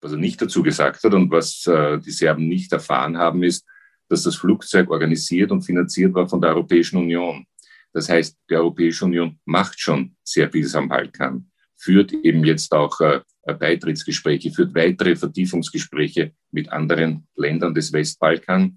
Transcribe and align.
was 0.00 0.12
er 0.12 0.18
nicht 0.18 0.40
dazu 0.40 0.62
gesagt 0.62 1.02
hat 1.02 1.14
und 1.14 1.30
was 1.30 1.66
äh, 1.66 1.98
die 1.98 2.10
Serben 2.10 2.48
nicht 2.48 2.72
erfahren 2.72 3.16
haben, 3.18 3.42
ist, 3.42 3.66
dass 4.08 4.22
das 4.22 4.36
Flugzeug 4.36 4.90
organisiert 4.90 5.50
und 5.50 5.62
finanziert 5.62 6.14
war 6.14 6.28
von 6.28 6.40
der 6.40 6.50
Europäischen 6.50 6.98
Union. 6.98 7.46
Das 7.92 8.08
heißt, 8.08 8.36
die 8.50 8.54
Europäische 8.54 9.04
Union 9.04 9.38
macht 9.44 9.80
schon 9.80 10.14
sehr 10.22 10.50
vieles 10.50 10.74
am 10.74 10.88
Balkan, 10.88 11.50
führt 11.76 12.12
eben 12.12 12.44
jetzt 12.44 12.72
auch 12.72 13.00
äh, 13.00 13.20
Beitrittsgespräche, 13.46 14.50
führt 14.50 14.74
weitere 14.74 15.16
Vertiefungsgespräche 15.16 16.32
mit 16.50 16.70
anderen 16.70 17.26
Ländern 17.36 17.74
des 17.74 17.92
Westbalkan. 17.92 18.76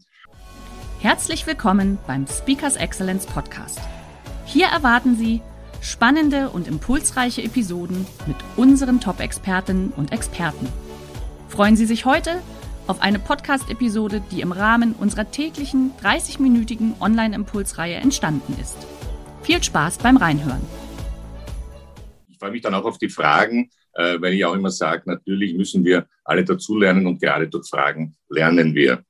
Herzlich 0.99 1.47
willkommen 1.47 1.97
beim 2.07 2.27
Speakers 2.27 2.75
Excellence 2.75 3.25
Podcast. 3.25 3.79
Hier 4.45 4.67
erwarten 4.67 5.15
Sie 5.15 5.41
spannende 5.81 6.49
und 6.49 6.67
impulsreiche 6.67 7.41
Episoden 7.43 8.05
mit 8.27 8.35
unseren 8.57 8.99
Top-Expertinnen 8.99 9.91
und 9.95 10.11
Experten. 10.11 10.67
Freuen 11.49 11.75
Sie 11.75 11.87
sich 11.87 12.05
heute 12.05 12.41
auf 12.87 13.01
eine 13.01 13.19
Podcast-Episode, 13.19 14.21
die 14.31 14.41
im 14.41 14.51
Rahmen 14.51 14.93
unserer 14.93 15.29
täglichen 15.29 15.91
30-minütigen 16.01 17.01
Online-Impulsreihe 17.01 17.95
entstanden 17.95 18.55
ist. 18.61 18.77
Viel 19.41 19.61
Spaß 19.61 19.97
beim 19.97 20.17
Reinhören. 20.17 20.61
Ich 22.29 22.37
freue 22.37 22.51
mich 22.51 22.61
dann 22.61 22.75
auch 22.75 22.85
auf 22.85 22.99
die 22.99 23.09
Fragen, 23.09 23.69
äh, 23.93 24.21
weil 24.21 24.35
ich 24.35 24.45
auch 24.45 24.53
immer 24.53 24.69
sage, 24.69 25.01
natürlich 25.05 25.55
müssen 25.55 25.83
wir 25.83 26.07
alle 26.23 26.45
dazulernen 26.45 27.07
und 27.07 27.19
gerade 27.19 27.47
durch 27.47 27.67
Fragen 27.67 28.15
lernen 28.29 28.75
wir. 28.75 29.03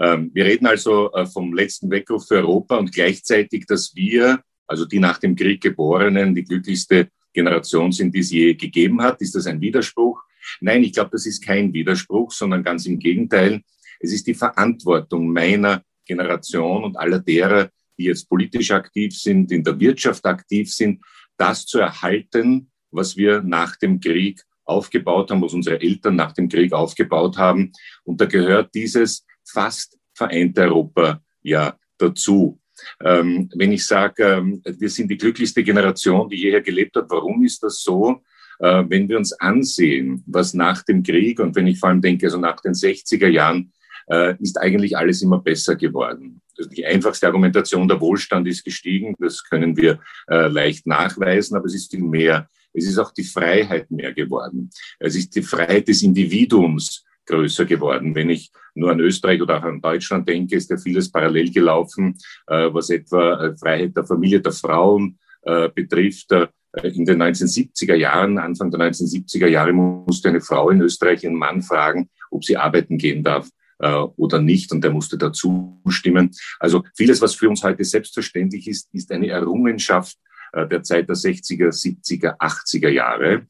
Ähm, 0.00 0.30
wir 0.32 0.46
reden 0.46 0.66
also 0.66 1.12
äh, 1.12 1.26
vom 1.26 1.52
letzten 1.52 1.90
Weckruf 1.90 2.26
für 2.26 2.36
Europa 2.36 2.76
und 2.76 2.92
gleichzeitig, 2.92 3.66
dass 3.66 3.94
wir, 3.94 4.40
also 4.66 4.86
die 4.86 4.98
nach 4.98 5.18
dem 5.18 5.36
Krieg 5.36 5.62
Geborenen, 5.62 6.34
die 6.34 6.44
glücklichste 6.44 7.08
Generation 7.32 7.92
sind, 7.92 8.14
die 8.14 8.20
es 8.20 8.30
je 8.30 8.54
gegeben 8.54 9.02
hat. 9.02 9.20
Ist 9.20 9.34
das 9.34 9.46
ein 9.46 9.60
Widerspruch? 9.60 10.24
Nein, 10.60 10.84
ich 10.84 10.92
glaube, 10.92 11.10
das 11.12 11.26
ist 11.26 11.44
kein 11.44 11.72
Widerspruch, 11.72 12.32
sondern 12.32 12.62
ganz 12.62 12.86
im 12.86 12.98
Gegenteil. 12.98 13.62
Es 14.00 14.12
ist 14.12 14.26
die 14.26 14.34
Verantwortung 14.34 15.32
meiner 15.32 15.82
Generation 16.04 16.84
und 16.84 16.96
aller 16.96 17.20
derer, 17.20 17.70
die 17.98 18.04
jetzt 18.04 18.28
politisch 18.28 18.70
aktiv 18.70 19.16
sind, 19.16 19.52
in 19.52 19.62
der 19.62 19.78
Wirtschaft 19.78 20.24
aktiv 20.26 20.72
sind, 20.72 21.02
das 21.36 21.66
zu 21.66 21.78
erhalten, 21.78 22.70
was 22.90 23.16
wir 23.16 23.42
nach 23.42 23.76
dem 23.76 24.00
Krieg 24.00 24.42
aufgebaut 24.64 25.30
haben, 25.30 25.42
was 25.42 25.52
unsere 25.52 25.80
Eltern 25.80 26.16
nach 26.16 26.32
dem 26.32 26.48
Krieg 26.48 26.72
aufgebaut 26.72 27.36
haben. 27.36 27.72
Und 28.04 28.20
da 28.20 28.26
gehört 28.26 28.74
dieses 28.74 29.26
fast 29.44 29.98
vereinte 30.14 30.62
Europa 30.62 31.22
ja 31.42 31.76
dazu. 31.98 32.60
Ähm, 33.02 33.50
wenn 33.54 33.72
ich 33.72 33.86
sage, 33.86 34.24
ähm, 34.24 34.62
wir 34.64 34.90
sind 34.90 35.10
die 35.10 35.16
glücklichste 35.16 35.62
Generation, 35.62 36.28
die 36.28 36.36
jeher 36.36 36.60
gelebt 36.60 36.96
hat, 36.96 37.06
warum 37.08 37.44
ist 37.44 37.62
das 37.62 37.82
so? 37.82 38.22
Äh, 38.58 38.84
wenn 38.88 39.08
wir 39.08 39.18
uns 39.18 39.32
ansehen, 39.32 40.22
was 40.26 40.54
nach 40.54 40.82
dem 40.82 41.02
Krieg 41.02 41.40
und 41.40 41.56
wenn 41.56 41.66
ich 41.66 41.78
vor 41.78 41.88
allem 41.88 42.00
denke, 42.00 42.26
also 42.26 42.38
nach 42.38 42.60
den 42.60 42.72
60er 42.72 43.28
Jahren, 43.28 43.72
äh, 44.06 44.34
ist 44.40 44.60
eigentlich 44.60 44.96
alles 44.96 45.22
immer 45.22 45.40
besser 45.40 45.76
geworden. 45.76 46.40
Also 46.56 46.70
die 46.70 46.84
einfachste 46.86 47.26
Argumentation, 47.26 47.88
der 47.88 48.00
Wohlstand 48.00 48.46
ist 48.46 48.64
gestiegen, 48.64 49.14
das 49.18 49.42
können 49.42 49.76
wir 49.76 49.98
äh, 50.28 50.48
leicht 50.48 50.86
nachweisen, 50.86 51.56
aber 51.56 51.66
es 51.66 51.74
ist 51.74 51.90
viel 51.90 52.02
mehr. 52.02 52.48
Es 52.72 52.86
ist 52.86 52.98
auch 52.98 53.12
die 53.12 53.24
Freiheit 53.24 53.90
mehr 53.90 54.12
geworden. 54.12 54.70
Es 54.98 55.16
ist 55.16 55.34
die 55.34 55.42
Freiheit 55.42 55.88
des 55.88 56.02
Individuums 56.02 57.04
größer 57.26 57.64
geworden. 57.64 58.14
Wenn 58.14 58.30
ich 58.30 58.50
nur 58.74 58.90
an 58.90 59.00
Österreich 59.00 59.40
oder 59.40 59.58
auch 59.58 59.62
an 59.62 59.80
Deutschland 59.80 60.28
denke, 60.28 60.56
ist 60.56 60.70
ja 60.70 60.76
vieles 60.76 61.10
parallel 61.10 61.52
gelaufen, 61.52 62.18
was 62.46 62.90
etwa 62.90 63.54
Freiheit 63.56 63.96
der 63.96 64.04
Familie, 64.04 64.40
der 64.40 64.52
Frauen 64.52 65.16
betrifft. 65.74 66.34
Äh, 66.76 66.88
in 66.88 67.04
den 67.04 67.22
1970er 67.22 67.94
Jahren, 67.94 68.38
Anfang 68.38 68.70
der 68.70 68.80
1970er 68.80 69.46
Jahre, 69.46 69.72
musste 69.72 70.28
eine 70.28 70.40
Frau 70.40 70.70
in 70.70 70.80
Österreich 70.80 71.24
ihren 71.24 71.34
Mann 71.34 71.62
fragen, 71.62 72.08
ob 72.30 72.44
sie 72.44 72.56
arbeiten 72.56 72.98
gehen 72.98 73.22
darf 73.22 73.48
äh, 73.78 73.92
oder 73.92 74.40
nicht, 74.40 74.72
und 74.72 74.82
der 74.82 74.90
musste 74.90 75.18
dazu 75.18 75.80
stimmen. 75.88 76.30
Also 76.58 76.84
vieles, 76.96 77.20
was 77.20 77.34
für 77.34 77.48
uns 77.48 77.62
heute 77.62 77.84
selbstverständlich 77.84 78.68
ist, 78.68 78.88
ist 78.92 79.10
eine 79.12 79.28
Errungenschaft 79.28 80.16
äh, 80.52 80.66
der 80.66 80.82
Zeit 80.82 81.08
der 81.08 81.16
60er, 81.16 81.68
70er, 81.68 82.36
80er 82.38 82.88
Jahre. 82.88 83.46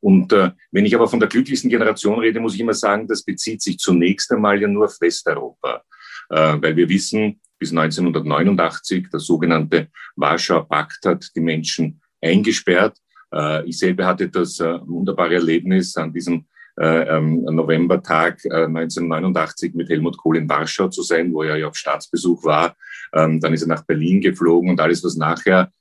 Und 0.00 0.32
äh, 0.32 0.52
wenn 0.70 0.86
ich 0.86 0.94
aber 0.94 1.08
von 1.08 1.20
der 1.20 1.28
glücklichsten 1.28 1.70
Generation 1.70 2.18
rede, 2.18 2.40
muss 2.40 2.54
ich 2.54 2.60
immer 2.60 2.74
sagen, 2.74 3.06
das 3.08 3.22
bezieht 3.22 3.62
sich 3.62 3.78
zunächst 3.78 4.30
einmal 4.32 4.60
ja 4.60 4.68
nur 4.68 4.86
auf 4.86 5.00
Westeuropa, 5.00 5.82
äh, 6.30 6.56
weil 6.60 6.76
wir 6.76 6.88
wissen, 6.88 7.40
bis 7.58 7.70
1989 7.70 9.08
der 9.10 9.18
sogenannte 9.18 9.88
Warschauer 10.14 10.68
Pakt 10.68 11.04
hat 11.04 11.28
die 11.34 11.40
Menschen 11.40 12.00
eingesperrt. 12.20 12.98
Äh, 13.32 13.68
ich 13.68 13.78
selber 13.78 14.06
hatte 14.06 14.28
das 14.28 14.60
äh, 14.60 14.78
wunderbare 14.86 15.34
Erlebnis 15.34 15.96
an 15.96 16.12
diesem 16.12 16.46
äh, 16.80 17.16
ähm, 17.16 17.42
Novembertag 17.42 18.40
1989 18.44 19.74
mit 19.74 19.88
Helmut 19.88 20.16
Kohl 20.16 20.36
in 20.36 20.48
Warschau 20.48 20.88
zu 20.88 21.02
sein, 21.02 21.32
wo 21.32 21.42
er 21.42 21.56
ja 21.56 21.68
auf 21.68 21.76
Staatsbesuch 21.76 22.44
war. 22.44 22.76
Ähm, 23.12 23.40
dann 23.40 23.52
ist 23.52 23.62
er 23.62 23.68
nach 23.68 23.84
Berlin 23.84 24.20
geflogen 24.20 24.70
und 24.70 24.80
alles, 24.80 25.02
was 25.04 25.16
nachher 25.16 25.72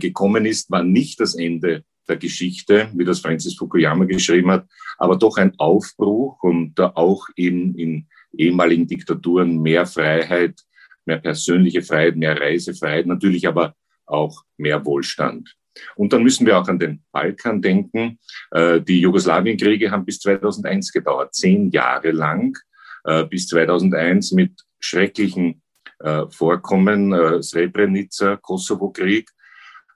gekommen 0.00 0.46
ist, 0.46 0.68
war 0.68 0.82
nicht 0.82 1.20
das 1.20 1.36
Ende 1.36 1.84
der 2.08 2.16
Geschichte, 2.16 2.88
wie 2.94 3.04
das 3.04 3.20
Francis 3.20 3.54
Fukuyama 3.54 4.06
geschrieben 4.06 4.50
hat, 4.50 4.66
aber 4.98 5.16
doch 5.16 5.36
ein 5.36 5.52
Aufbruch 5.58 6.42
und 6.42 6.80
auch 6.80 7.28
eben 7.36 7.76
in 7.76 8.08
ehemaligen 8.36 8.88
Diktaturen 8.88 9.62
mehr 9.62 9.86
Freiheit, 9.86 10.60
mehr 11.04 11.18
persönliche 11.18 11.82
Freiheit, 11.82 12.16
mehr 12.16 12.40
Reisefreiheit, 12.40 13.06
natürlich 13.06 13.46
aber 13.46 13.76
auch 14.06 14.42
mehr 14.56 14.84
Wohlstand. 14.84 15.54
Und 15.96 16.12
dann 16.12 16.22
müssen 16.22 16.46
wir 16.46 16.58
auch 16.58 16.68
an 16.68 16.78
den 16.78 17.02
Balkan 17.12 17.60
denken. 17.60 18.18
Äh, 18.50 18.80
die 18.80 19.00
Jugoslawienkriege 19.00 19.90
haben 19.90 20.04
bis 20.04 20.18
2001 20.20 20.92
gedauert, 20.92 21.34
zehn 21.34 21.70
Jahre 21.70 22.10
lang, 22.10 22.56
äh, 23.04 23.24
bis 23.24 23.48
2001 23.48 24.32
mit 24.32 24.60
schrecklichen 24.78 25.62
äh, 26.00 26.24
Vorkommen, 26.28 27.42
Srebrenica, 27.42 28.36
Kosovo-Krieg. 28.36 29.30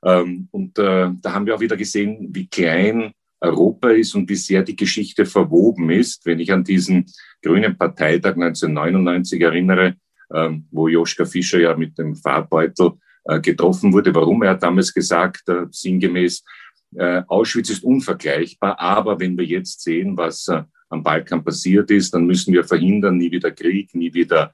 Ähm, 0.05 0.49
und 0.51 0.79
da 0.79 1.15
haben 1.25 1.47
wir 1.47 1.55
auch 1.55 1.61
wieder 1.61 1.77
gesehen, 1.77 2.29
wie 2.31 2.49
klein 2.49 3.13
Europa 3.41 3.91
ist 3.91 4.15
und 4.15 4.29
wie 4.29 4.37
sehr 4.37 4.63
die 4.63 4.77
Geschichte 4.77 5.25
verwoben 5.27 5.91
ist. 5.91 6.25
Wenn 6.27 6.41
ich 6.41 6.53
an 6.53 6.65
diesen 6.65 7.07
Grünen 7.43 7.77
Parteitag 7.77 8.35
1999 8.35 9.41
erinnere, 9.41 9.97
ähm, 10.33 10.67
wo 10.71 10.89
Joschka 10.89 11.25
Fischer 11.25 11.61
ja 11.61 11.77
mit 11.77 11.99
dem 11.99 12.15
Farbbeutel 12.15 12.89
äh, 12.89 13.10
getroffen 13.43 13.93
wurde. 13.93 14.15
Warum? 14.15 14.43
Er 14.43 14.51
hat 14.51 14.63
damals 14.63 14.93
gesagt, 14.93 15.49
äh, 15.49 15.67
sinngemäß, 15.71 16.45
äh, 16.97 17.23
Auschwitz 17.29 17.71
ist 17.71 17.85
unvergleichbar, 17.85 18.79
aber 18.81 19.21
wenn 19.21 19.37
wir 19.39 19.45
jetzt 19.45 19.83
sehen, 19.83 20.17
was 20.17 20.49
am 20.89 21.03
Balkan 21.03 21.45
passiert 21.45 21.91
ist, 21.91 22.13
dann 22.15 22.27
müssen 22.27 22.53
wir 22.53 22.65
verhindern, 22.65 23.17
nie 23.17 23.31
wieder 23.31 23.51
Krieg, 23.53 23.95
nie 23.95 24.13
wieder 24.13 24.53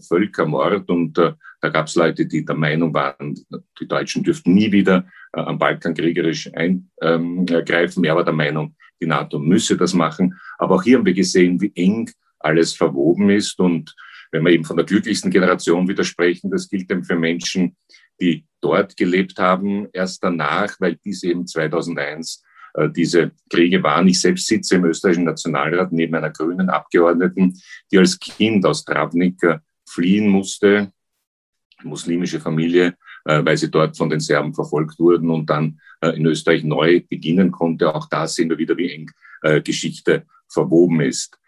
Völkermord. 0.00 0.90
Und 0.90 1.16
da 1.16 1.68
gab 1.68 1.86
es 1.86 1.94
Leute, 1.94 2.26
die 2.26 2.44
der 2.44 2.56
Meinung 2.56 2.92
waren, 2.92 3.34
die 3.80 3.88
Deutschen 3.88 4.22
dürften 4.22 4.52
nie 4.52 4.70
wieder 4.72 5.06
am 5.32 5.58
Balkan 5.58 5.94
kriegerisch 5.94 6.50
eingreifen. 6.52 8.04
Er 8.04 8.16
war 8.16 8.24
der 8.24 8.34
Meinung, 8.34 8.74
die 9.00 9.06
NATO 9.06 9.38
müsse 9.38 9.78
das 9.78 9.94
machen. 9.94 10.38
Aber 10.58 10.74
auch 10.74 10.82
hier 10.82 10.98
haben 10.98 11.06
wir 11.06 11.14
gesehen, 11.14 11.58
wie 11.62 11.72
eng 11.74 12.10
alles 12.40 12.74
verwoben 12.74 13.30
ist. 13.30 13.58
Und 13.58 13.94
wenn 14.30 14.44
wir 14.44 14.52
eben 14.52 14.64
von 14.64 14.76
der 14.76 14.86
glücklichsten 14.86 15.30
Generation 15.30 15.88
widersprechen, 15.88 16.50
das 16.50 16.68
gilt 16.68 16.90
eben 16.90 17.04
für 17.04 17.16
Menschen, 17.16 17.76
die 18.20 18.44
dort 18.60 18.96
gelebt 18.96 19.38
haben, 19.38 19.88
erst 19.92 20.22
danach, 20.22 20.76
weil 20.78 20.96
dies 20.96 21.22
eben 21.22 21.46
2001 21.46 22.42
äh, 22.74 22.88
diese 22.90 23.32
Kriege 23.48 23.82
waren. 23.82 24.08
Ich 24.08 24.20
selbst 24.20 24.46
sitze 24.46 24.76
im 24.76 24.84
österreichischen 24.84 25.24
Nationalrat 25.24 25.92
neben 25.92 26.14
einer 26.14 26.30
grünen 26.30 26.70
Abgeordneten, 26.70 27.60
die 27.90 27.98
als 27.98 28.18
Kind 28.18 28.64
aus 28.66 28.84
Travnik 28.84 29.40
fliehen 29.88 30.28
musste, 30.28 30.92
muslimische 31.82 32.40
Familie, 32.40 32.96
äh, 33.24 33.44
weil 33.44 33.56
sie 33.56 33.70
dort 33.70 33.96
von 33.96 34.10
den 34.10 34.20
Serben 34.20 34.54
verfolgt 34.54 34.98
wurden 34.98 35.30
und 35.30 35.48
dann 35.48 35.80
äh, 36.00 36.10
in 36.10 36.26
Österreich 36.26 36.62
neu 36.62 37.00
beginnen 37.08 37.50
konnte. 37.50 37.94
Auch 37.94 38.08
da 38.08 38.26
sehen 38.26 38.50
wir 38.50 38.58
wieder, 38.58 38.76
wie 38.76 38.90
eng 38.90 39.10
Geschichte 39.64 40.26
verwoben 40.48 41.00
ist. 41.00 41.39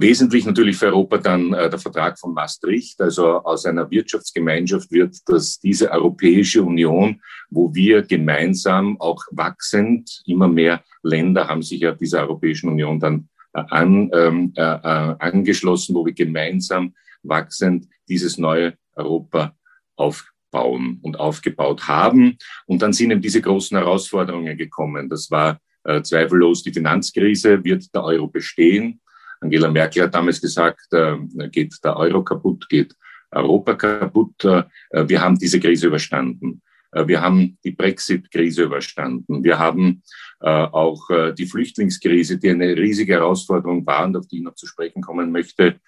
Wesentlich 0.00 0.46
natürlich 0.46 0.76
für 0.76 0.86
Europa 0.86 1.18
dann 1.18 1.52
äh, 1.52 1.68
der 1.68 1.78
Vertrag 1.80 2.20
von 2.20 2.32
Maastricht. 2.32 3.00
Also 3.00 3.42
aus 3.42 3.66
einer 3.66 3.90
Wirtschaftsgemeinschaft 3.90 4.92
wird 4.92 5.16
das, 5.26 5.58
diese 5.58 5.90
Europäische 5.90 6.62
Union, 6.62 7.20
wo 7.50 7.74
wir 7.74 8.02
gemeinsam 8.02 9.00
auch 9.00 9.24
wachsend, 9.32 10.22
immer 10.24 10.46
mehr 10.46 10.84
Länder 11.02 11.48
haben 11.48 11.62
sich 11.62 11.80
ja 11.80 11.90
dieser 11.90 12.20
Europäischen 12.20 12.68
Union 12.68 13.00
dann 13.00 13.28
äh, 13.52 13.64
an, 13.70 14.08
ähm, 14.14 14.52
äh, 14.56 14.62
äh, 14.62 15.16
angeschlossen, 15.18 15.96
wo 15.96 16.06
wir 16.06 16.12
gemeinsam 16.12 16.94
wachsend 17.24 17.88
dieses 18.08 18.38
neue 18.38 18.74
Europa 18.94 19.56
aufbauen 19.96 21.00
und 21.02 21.18
aufgebaut 21.18 21.88
haben. 21.88 22.38
Und 22.66 22.82
dann 22.82 22.92
sind 22.92 23.10
eben 23.10 23.20
diese 23.20 23.40
großen 23.40 23.76
Herausforderungen 23.76 24.56
gekommen. 24.56 25.08
Das 25.08 25.28
war 25.32 25.58
äh, 25.82 26.02
zweifellos 26.02 26.62
die 26.62 26.72
Finanzkrise. 26.72 27.64
Wird 27.64 27.92
der 27.92 28.04
Euro 28.04 28.28
bestehen? 28.28 29.00
Angela 29.40 29.70
Merkel 29.70 30.04
hat 30.04 30.14
damals 30.14 30.40
gesagt, 30.40 30.92
äh, 30.92 31.16
geht 31.50 31.74
der 31.84 31.96
Euro 31.96 32.22
kaputt, 32.22 32.68
geht 32.68 32.94
Europa 33.30 33.74
kaputt. 33.74 34.44
Äh, 34.44 34.64
wir 34.92 35.20
haben 35.20 35.38
diese 35.38 35.60
Krise 35.60 35.86
überstanden. 35.86 36.62
Äh, 36.92 37.06
wir 37.06 37.20
haben 37.20 37.58
die 37.64 37.72
Brexit-Krise 37.72 38.64
überstanden. 38.64 39.42
Wir 39.44 39.58
haben 39.58 40.02
auch 40.40 41.08
die 41.36 41.46
Flüchtlingskrise, 41.46 42.38
die 42.38 42.50
eine 42.50 42.76
riesige 42.76 43.14
Herausforderung 43.14 43.84
war 43.84 44.04
und 44.04 44.16
auf 44.16 44.28
die 44.28 44.36
ich 44.36 44.44
noch 44.44 44.54
zu 44.54 44.68
sprechen 44.68 45.02
kommen 45.02 45.32
möchte, 45.32 45.80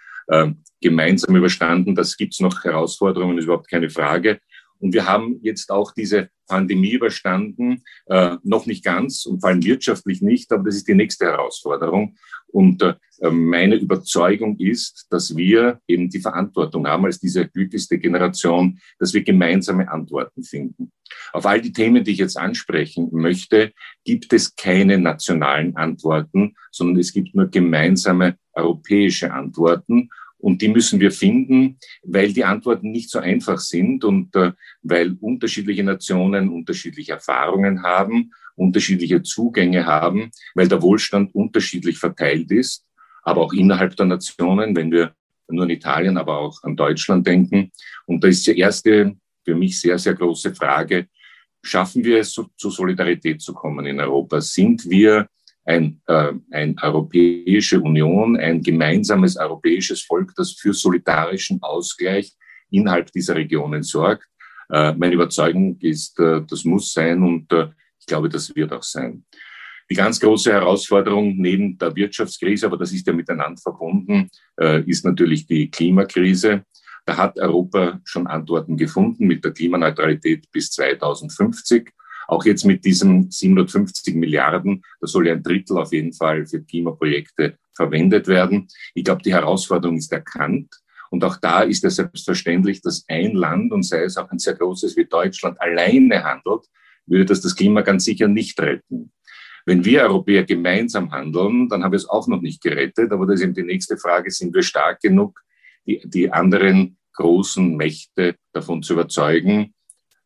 gemeinsam 0.80 1.36
überstanden. 1.36 1.94
Das 1.94 2.16
gibt's 2.16 2.40
noch 2.40 2.64
Herausforderungen, 2.64 3.38
ist 3.38 3.44
überhaupt 3.44 3.70
keine 3.70 3.88
Frage. 3.90 4.40
Und 4.80 4.94
wir 4.94 5.06
haben 5.06 5.38
jetzt 5.42 5.70
auch 5.70 5.92
diese 5.92 6.30
Pandemie 6.48 6.92
überstanden, 6.92 7.84
äh, 8.06 8.36
noch 8.42 8.66
nicht 8.66 8.84
ganz 8.84 9.24
und 9.24 9.40
vor 9.40 9.50
allem 9.50 9.64
wirtschaftlich 9.64 10.20
nicht, 10.20 10.50
aber 10.52 10.64
das 10.64 10.74
ist 10.76 10.88
die 10.88 10.94
nächste 10.94 11.26
Herausforderung. 11.26 12.16
Und 12.48 12.82
äh, 12.82 12.94
meine 13.30 13.76
Überzeugung 13.76 14.58
ist, 14.58 15.06
dass 15.10 15.36
wir 15.36 15.80
eben 15.86 16.08
die 16.08 16.20
Verantwortung 16.20 16.86
haben 16.88 17.04
als 17.04 17.20
diese 17.20 17.46
glücklichste 17.48 17.98
Generation, 17.98 18.80
dass 18.98 19.14
wir 19.14 19.22
gemeinsame 19.22 19.90
Antworten 19.90 20.42
finden. 20.42 20.90
Auf 21.32 21.46
all 21.46 21.60
die 21.60 21.72
Themen, 21.72 22.02
die 22.02 22.12
ich 22.12 22.18
jetzt 22.18 22.38
ansprechen 22.38 23.08
möchte, 23.12 23.72
gibt 24.04 24.32
es 24.32 24.56
keine 24.56 24.98
nationalen 24.98 25.76
Antworten, 25.76 26.56
sondern 26.70 26.98
es 26.98 27.12
gibt 27.12 27.34
nur 27.34 27.48
gemeinsame 27.48 28.36
europäische 28.54 29.32
Antworten. 29.32 30.10
Und 30.40 30.62
die 30.62 30.68
müssen 30.68 31.00
wir 31.00 31.12
finden, 31.12 31.78
weil 32.02 32.32
die 32.32 32.44
Antworten 32.44 32.90
nicht 32.90 33.10
so 33.10 33.18
einfach 33.18 33.58
sind 33.58 34.04
und 34.04 34.34
äh, 34.36 34.52
weil 34.82 35.16
unterschiedliche 35.20 35.84
Nationen 35.84 36.48
unterschiedliche 36.48 37.12
Erfahrungen 37.12 37.82
haben, 37.82 38.32
unterschiedliche 38.56 39.22
Zugänge 39.22 39.86
haben, 39.86 40.30
weil 40.54 40.68
der 40.68 40.82
Wohlstand 40.82 41.34
unterschiedlich 41.34 41.98
verteilt 41.98 42.50
ist, 42.50 42.84
aber 43.22 43.42
auch 43.42 43.52
innerhalb 43.52 43.96
der 43.96 44.06
Nationen, 44.06 44.74
wenn 44.74 44.90
wir 44.90 45.14
nur 45.48 45.64
an 45.64 45.70
Italien, 45.70 46.16
aber 46.16 46.38
auch 46.38 46.62
an 46.62 46.76
Deutschland 46.76 47.26
denken. 47.26 47.72
Und 48.06 48.22
da 48.22 48.28
ist 48.28 48.46
die 48.46 48.58
erste 48.58 49.16
für 49.44 49.54
mich 49.54 49.80
sehr, 49.80 49.98
sehr 49.98 50.14
große 50.14 50.54
Frage, 50.54 51.08
schaffen 51.62 52.04
wir 52.04 52.18
es, 52.18 52.32
zu 52.32 52.70
Solidarität 52.70 53.40
zu 53.40 53.52
kommen 53.52 53.86
in 53.86 54.00
Europa? 54.00 54.40
Sind 54.40 54.88
wir 54.88 55.28
ein, 55.70 56.00
äh, 56.06 56.32
ein 56.50 56.76
Europäische 56.82 57.80
Union, 57.80 58.36
ein 58.36 58.60
gemeinsames 58.62 59.36
europäisches 59.36 60.02
Volk, 60.02 60.32
das 60.36 60.52
für 60.52 60.74
solidarischen 60.74 61.62
Ausgleich 61.62 62.32
innerhalb 62.70 63.12
dieser 63.12 63.36
Regionen 63.36 63.82
sorgt. 63.82 64.26
Äh, 64.72 64.94
meine 64.94 65.14
Überzeugung 65.14 65.78
ist, 65.80 66.18
äh, 66.18 66.42
das 66.48 66.64
muss 66.64 66.92
sein 66.92 67.22
und 67.22 67.52
äh, 67.52 67.68
ich 68.00 68.06
glaube, 68.06 68.28
das 68.28 68.54
wird 68.54 68.72
auch 68.72 68.82
sein. 68.82 69.24
Die 69.88 69.94
ganz 69.96 70.20
große 70.20 70.52
Herausforderung 70.52 71.36
neben 71.36 71.76
der 71.78 71.94
Wirtschaftskrise, 71.94 72.66
aber 72.66 72.76
das 72.76 72.92
ist 72.92 73.06
ja 73.06 73.12
miteinander 73.12 73.60
verbunden, 73.60 74.28
äh, 74.60 74.82
ist 74.84 75.04
natürlich 75.04 75.46
die 75.46 75.70
Klimakrise. 75.70 76.64
Da 77.06 77.16
hat 77.16 77.38
Europa 77.38 78.00
schon 78.04 78.26
Antworten 78.26 78.76
gefunden 78.76 79.26
mit 79.26 79.44
der 79.44 79.52
Klimaneutralität 79.52 80.50
bis 80.52 80.70
2050. 80.70 81.90
Auch 82.30 82.44
jetzt 82.44 82.64
mit 82.64 82.84
diesen 82.84 83.28
750 83.28 84.14
Milliarden, 84.14 84.84
da 85.00 85.08
soll 85.08 85.26
ja 85.26 85.32
ein 85.34 85.42
Drittel 85.42 85.76
auf 85.78 85.92
jeden 85.92 86.12
Fall 86.12 86.46
für 86.46 86.62
Klimaprojekte 86.62 87.58
verwendet 87.74 88.28
werden. 88.28 88.68
Ich 88.94 89.02
glaube, 89.02 89.22
die 89.22 89.34
Herausforderung 89.34 89.96
ist 89.96 90.12
erkannt. 90.12 90.68
Und 91.10 91.24
auch 91.24 91.38
da 91.38 91.62
ist 91.62 91.84
es 91.84 91.96
selbstverständlich, 91.96 92.82
dass 92.82 93.04
ein 93.08 93.34
Land, 93.34 93.72
und 93.72 93.82
sei 93.82 94.04
es 94.04 94.16
auch 94.16 94.30
ein 94.30 94.38
sehr 94.38 94.54
großes 94.54 94.96
wie 94.96 95.06
Deutschland, 95.06 95.60
alleine 95.60 96.22
handelt, 96.22 96.66
würde 97.04 97.24
das 97.24 97.40
das 97.40 97.56
Klima 97.56 97.80
ganz 97.80 98.04
sicher 98.04 98.28
nicht 98.28 98.60
retten. 98.60 99.10
Wenn 99.66 99.84
wir 99.84 100.02
Europäer 100.02 100.44
gemeinsam 100.44 101.10
handeln, 101.10 101.68
dann 101.68 101.82
haben 101.82 101.90
wir 101.90 101.96
es 101.96 102.08
auch 102.08 102.28
noch 102.28 102.42
nicht 102.42 102.62
gerettet. 102.62 103.10
Aber 103.10 103.26
das 103.26 103.40
ist 103.40 103.42
eben 103.42 103.54
die 103.54 103.64
nächste 103.64 103.96
Frage, 103.96 104.30
sind 104.30 104.54
wir 104.54 104.62
stark 104.62 105.00
genug, 105.00 105.40
die, 105.84 106.00
die 106.04 106.30
anderen 106.30 106.96
großen 107.14 107.76
Mächte 107.76 108.36
davon 108.52 108.84
zu 108.84 108.92
überzeugen, 108.92 109.74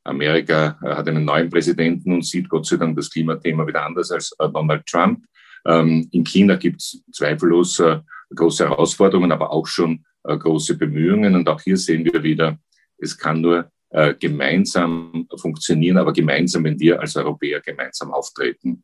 Amerika 0.05 0.79
äh, 0.83 0.95
hat 0.95 1.09
einen 1.09 1.25
neuen 1.25 1.51
Präsidenten 1.51 2.13
und 2.13 2.25
sieht 2.25 2.49
Gott 2.49 2.67
sei 2.67 2.77
Dank 2.77 2.97
das 2.97 3.11
Klimathema 3.11 3.67
wieder 3.67 3.85
anders 3.85 4.11
als 4.11 4.33
äh, 4.39 4.49
Donald 4.49 4.87
Trump. 4.87 5.25
Ähm, 5.67 6.09
in 6.13 6.25
China 6.25 6.57
gibt 6.57 6.83
es 6.83 7.03
zweifellos 7.13 7.81
äh, 7.81 8.01
große 8.35 8.69
Herausforderungen, 8.69 9.33
aber 9.33 9.51
auch 9.51 9.67
schon 9.67 10.05
große 10.27 10.79
Bemühungen. 10.79 11.35
Und 11.35 11.49
auch 11.49 11.61
hier 11.61 11.77
sehen 11.77 12.05
wir 12.05 12.23
wieder, 12.23 12.59
es 12.97 13.17
kann 13.17 13.43
nur 13.43 13.71
gemeinsam 14.19 15.29
funktionieren, 15.37 15.99
aber 15.99 16.15
gemeinsam, 16.15 16.65
wenn 16.65 16.81
wir 16.81 16.99
als 16.99 17.15
Europäer 17.15 17.61
gemeinsam 17.61 18.11
auftreten. 18.11 18.83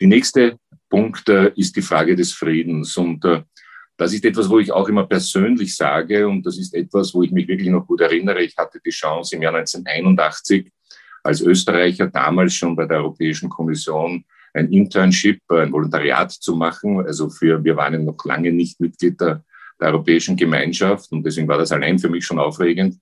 Die 0.00 0.06
nächste 0.06 0.56
Punkt 0.88 1.28
ist 1.28 1.76
die 1.76 1.82
Frage 1.82 2.16
des 2.16 2.32
Friedens. 2.32 2.96
Und 2.96 3.26
das 3.96 4.12
ist 4.12 4.24
etwas, 4.24 4.48
wo 4.48 4.58
ich 4.58 4.72
auch 4.72 4.88
immer 4.88 5.06
persönlich 5.06 5.76
sage 5.76 6.26
und 6.26 6.44
das 6.44 6.58
ist 6.58 6.74
etwas, 6.74 7.14
wo 7.14 7.22
ich 7.22 7.30
mich 7.30 7.46
wirklich 7.46 7.68
noch 7.68 7.86
gut 7.86 8.00
erinnere. 8.00 8.42
Ich 8.42 8.56
hatte 8.56 8.80
die 8.84 8.90
Chance 8.90 9.36
im 9.36 9.42
Jahr 9.42 9.54
1981 9.54 10.70
als 11.22 11.40
Österreicher 11.40 12.08
damals 12.08 12.54
schon 12.54 12.74
bei 12.74 12.86
der 12.86 12.98
Europäischen 12.98 13.48
Kommission 13.48 14.24
ein 14.52 14.72
Internship, 14.72 15.40
ein 15.48 15.72
Volontariat 15.72 16.32
zu 16.32 16.54
machen. 16.56 17.04
Also 17.04 17.28
für, 17.30 17.62
wir 17.62 17.76
waren 17.76 18.04
noch 18.04 18.24
lange 18.24 18.52
nicht 18.52 18.80
Mitglied 18.80 19.20
der, 19.20 19.44
der 19.80 19.88
Europäischen 19.88 20.36
Gemeinschaft 20.36 21.10
und 21.12 21.24
deswegen 21.24 21.48
war 21.48 21.58
das 21.58 21.72
allein 21.72 21.98
für 21.98 22.08
mich 22.08 22.24
schon 22.24 22.38
aufregend. 22.38 22.98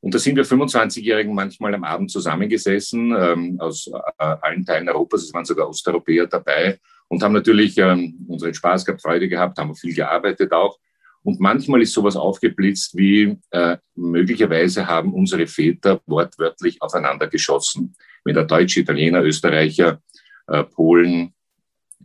Und 0.00 0.14
da 0.14 0.18
sind 0.18 0.36
wir 0.36 0.46
25-Jährigen 0.46 1.34
manchmal 1.34 1.74
am 1.74 1.84
Abend 1.84 2.10
zusammengesessen, 2.10 3.14
ähm, 3.16 3.60
aus 3.60 3.86
äh, 3.86 4.24
allen 4.24 4.64
Teilen 4.64 4.88
Europas, 4.88 5.24
es 5.24 5.34
waren 5.34 5.44
sogar 5.44 5.68
Osteuropäer 5.68 6.26
dabei 6.26 6.78
und 7.10 7.24
haben 7.24 7.32
natürlich 7.32 7.76
ähm, 7.76 8.24
unseren 8.28 8.54
Spaß 8.54 8.84
gehabt, 8.84 9.02
Freude 9.02 9.28
gehabt, 9.28 9.58
haben 9.58 9.74
viel 9.74 9.94
gearbeitet 9.94 10.52
auch. 10.52 10.78
Und 11.22 11.40
manchmal 11.40 11.82
ist 11.82 11.92
sowas 11.92 12.14
aufgeblitzt 12.14 12.96
wie, 12.96 13.36
äh, 13.50 13.76
möglicherweise 13.96 14.86
haben 14.86 15.12
unsere 15.12 15.46
Väter 15.48 16.00
wortwörtlich 16.06 16.80
aufeinander 16.80 17.26
geschossen. 17.26 17.96
Wenn 18.24 18.34
der 18.34 18.44
Deutsche, 18.44 18.80
Italiener, 18.80 19.22
Österreicher, 19.22 20.00
äh, 20.46 20.62
Polen, 20.62 21.34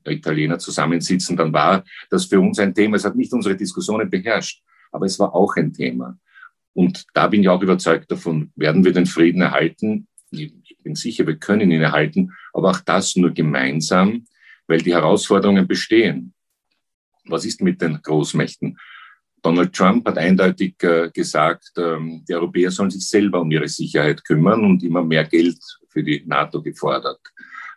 Italiener 0.03 0.57
zusammensitzen, 0.57 1.37
dann 1.37 1.53
war 1.53 1.83
das 2.09 2.25
für 2.25 2.39
uns 2.39 2.57
ein 2.57 2.73
Thema. 2.73 2.97
Es 2.97 3.05
hat 3.05 3.15
nicht 3.15 3.31
unsere 3.31 3.55
Diskussionen 3.55 4.09
beherrscht, 4.09 4.63
aber 4.91 5.05
es 5.05 5.19
war 5.19 5.35
auch 5.35 5.55
ein 5.55 5.71
Thema. 5.71 6.17
Und 6.73 7.05
da 7.13 7.27
bin 7.27 7.41
ich 7.41 7.49
auch 7.49 7.61
überzeugt 7.61 8.09
davon, 8.11 8.51
werden 8.55 8.83
wir 8.83 8.91
den 8.91 9.05
Frieden 9.05 9.43
erhalten. 9.43 10.07
Ich 10.31 10.77
bin 10.83 10.95
sicher, 10.95 11.27
wir 11.27 11.37
können 11.37 11.71
ihn 11.71 11.81
erhalten, 11.81 12.31
aber 12.53 12.71
auch 12.71 12.79
das 12.79 13.15
nur 13.15 13.31
gemeinsam, 13.31 14.25
weil 14.67 14.79
die 14.79 14.93
Herausforderungen 14.93 15.67
bestehen. 15.67 16.33
Was 17.25 17.45
ist 17.45 17.61
mit 17.61 17.81
den 17.81 18.01
Großmächten? 18.01 18.77
Donald 19.41 19.73
Trump 19.73 20.07
hat 20.07 20.17
eindeutig 20.17 20.75
äh, 20.81 21.11
gesagt, 21.13 21.71
ähm, 21.77 22.23
die 22.27 22.33
Europäer 22.33 22.71
sollen 22.71 22.89
sich 22.89 23.07
selber 23.07 23.41
um 23.41 23.51
ihre 23.51 23.67
Sicherheit 23.67 24.23
kümmern 24.25 24.63
und 24.65 24.81
immer 24.81 25.03
mehr 25.03 25.23
Geld 25.23 25.59
für 25.89 26.03
die 26.03 26.23
NATO 26.25 26.63
gefordert. 26.63 27.19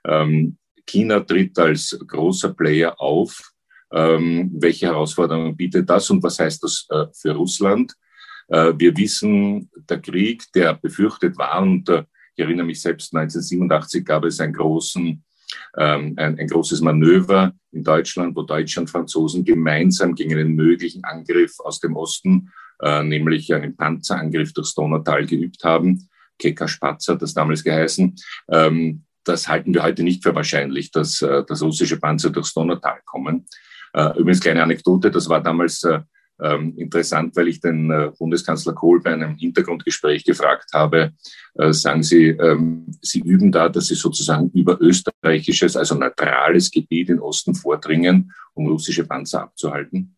Ähm, 0.06 0.56
China 0.86 1.20
tritt 1.20 1.58
als 1.58 1.98
großer 2.06 2.54
Player 2.54 2.98
auf. 2.98 3.52
Ähm, 3.92 4.50
welche 4.54 4.86
Herausforderungen 4.86 5.56
bietet 5.56 5.88
das 5.90 6.08
und 6.08 6.22
was 6.22 6.38
heißt 6.38 6.62
das 6.62 6.86
äh, 6.88 7.04
für 7.12 7.32
Russland? 7.32 7.94
Äh, 8.48 8.72
wir 8.78 8.96
wissen, 8.96 9.70
der 9.90 10.00
Krieg, 10.00 10.44
der 10.54 10.72
befürchtet 10.72 11.36
war, 11.36 11.60
und 11.60 11.88
ich 11.90 12.44
erinnere 12.44 12.66
mich 12.66 12.80
selbst, 12.80 13.14
1987 13.14 14.04
gab 14.06 14.24
es 14.24 14.40
einen 14.40 14.54
großen, 14.54 15.22
ähm, 15.76 16.14
ein, 16.16 16.38
ein 16.38 16.46
großes 16.46 16.80
Manöver 16.80 17.52
in 17.72 17.84
Deutschland, 17.84 18.36
wo 18.36 18.42
Deutsche 18.42 18.80
und 18.80 18.88
Franzosen 18.90 19.44
gemeinsam 19.44 20.14
gegen 20.14 20.32
einen 20.32 20.54
möglichen 20.54 21.04
Angriff 21.04 21.58
aus 21.60 21.80
dem 21.80 21.96
Osten, 21.96 22.50
äh, 22.82 23.02
nämlich 23.02 23.52
einen 23.52 23.76
Panzerangriff 23.76 24.52
durchs 24.52 24.74
Donautal 24.74 25.26
geübt 25.26 25.64
haben. 25.64 26.08
Keka 26.38 26.68
Spatz 26.68 27.08
hat 27.08 27.22
das 27.22 27.34
damals 27.34 27.64
geheißen. 27.64 28.14
Ähm, 28.50 29.04
das 29.24 29.48
halten 29.48 29.74
wir 29.74 29.82
heute 29.82 30.02
nicht 30.02 30.22
für 30.22 30.34
wahrscheinlich, 30.34 30.90
dass, 30.90 31.18
dass 31.18 31.60
russische 31.60 31.98
Panzer 31.98 32.30
durchs 32.30 32.54
Donautal 32.54 33.00
kommen. 33.04 33.44
Übrigens 33.92 34.40
kleine 34.40 34.62
Anekdote, 34.62 35.10
das 35.10 35.28
war 35.28 35.42
damals 35.42 35.84
ähm, 36.40 36.74
interessant, 36.76 37.34
weil 37.36 37.48
ich 37.48 37.60
den 37.60 37.90
äh, 37.90 38.10
Bundeskanzler 38.18 38.72
Kohl 38.72 39.00
bei 39.00 39.12
einem 39.12 39.36
Hintergrundgespräch 39.36 40.24
gefragt 40.24 40.70
habe, 40.72 41.12
äh, 41.54 41.72
sagen 41.72 42.02
Sie, 42.02 42.28
ähm, 42.28 42.86
Sie 43.02 43.20
üben 43.20 43.50
da, 43.50 43.68
dass 43.68 43.86
Sie 43.86 43.94
sozusagen 43.94 44.50
über 44.50 44.80
österreichisches, 44.80 45.76
also 45.76 45.94
neutrales 45.96 46.70
Gebiet 46.70 47.10
im 47.10 47.20
Osten 47.20 47.54
vordringen, 47.54 48.32
um 48.54 48.68
russische 48.68 49.04
Panzer 49.04 49.42
abzuhalten. 49.42 50.16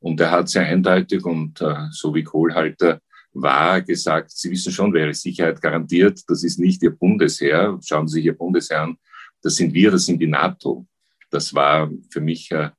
Und 0.00 0.20
er 0.20 0.32
hat 0.32 0.48
sehr 0.48 0.66
eindeutig 0.66 1.24
und 1.24 1.60
äh, 1.60 1.86
so 1.90 2.14
wie 2.14 2.24
Kohlhalter 2.24 3.00
war 3.34 3.80
gesagt, 3.80 4.32
Sie 4.32 4.50
wissen 4.50 4.72
schon, 4.72 4.94
ist 4.94 5.22
Sicherheit 5.22 5.62
garantiert. 5.62 6.20
Das 6.28 6.42
ist 6.44 6.58
nicht 6.58 6.82
Ihr 6.82 6.90
Bundesheer. 6.90 7.78
Schauen 7.82 8.08
Sie 8.08 8.14
sich 8.14 8.26
Ihr 8.26 8.36
Bundesheer 8.36 8.82
an. 8.82 8.96
Das 9.40 9.56
sind 9.56 9.72
wir, 9.72 9.90
das 9.90 10.06
sind 10.06 10.20
die 10.20 10.26
NATO. 10.26 10.86
Das 11.30 11.54
war 11.54 11.90
für 12.10 12.20
mich 12.20 12.50
äh, 12.50 12.70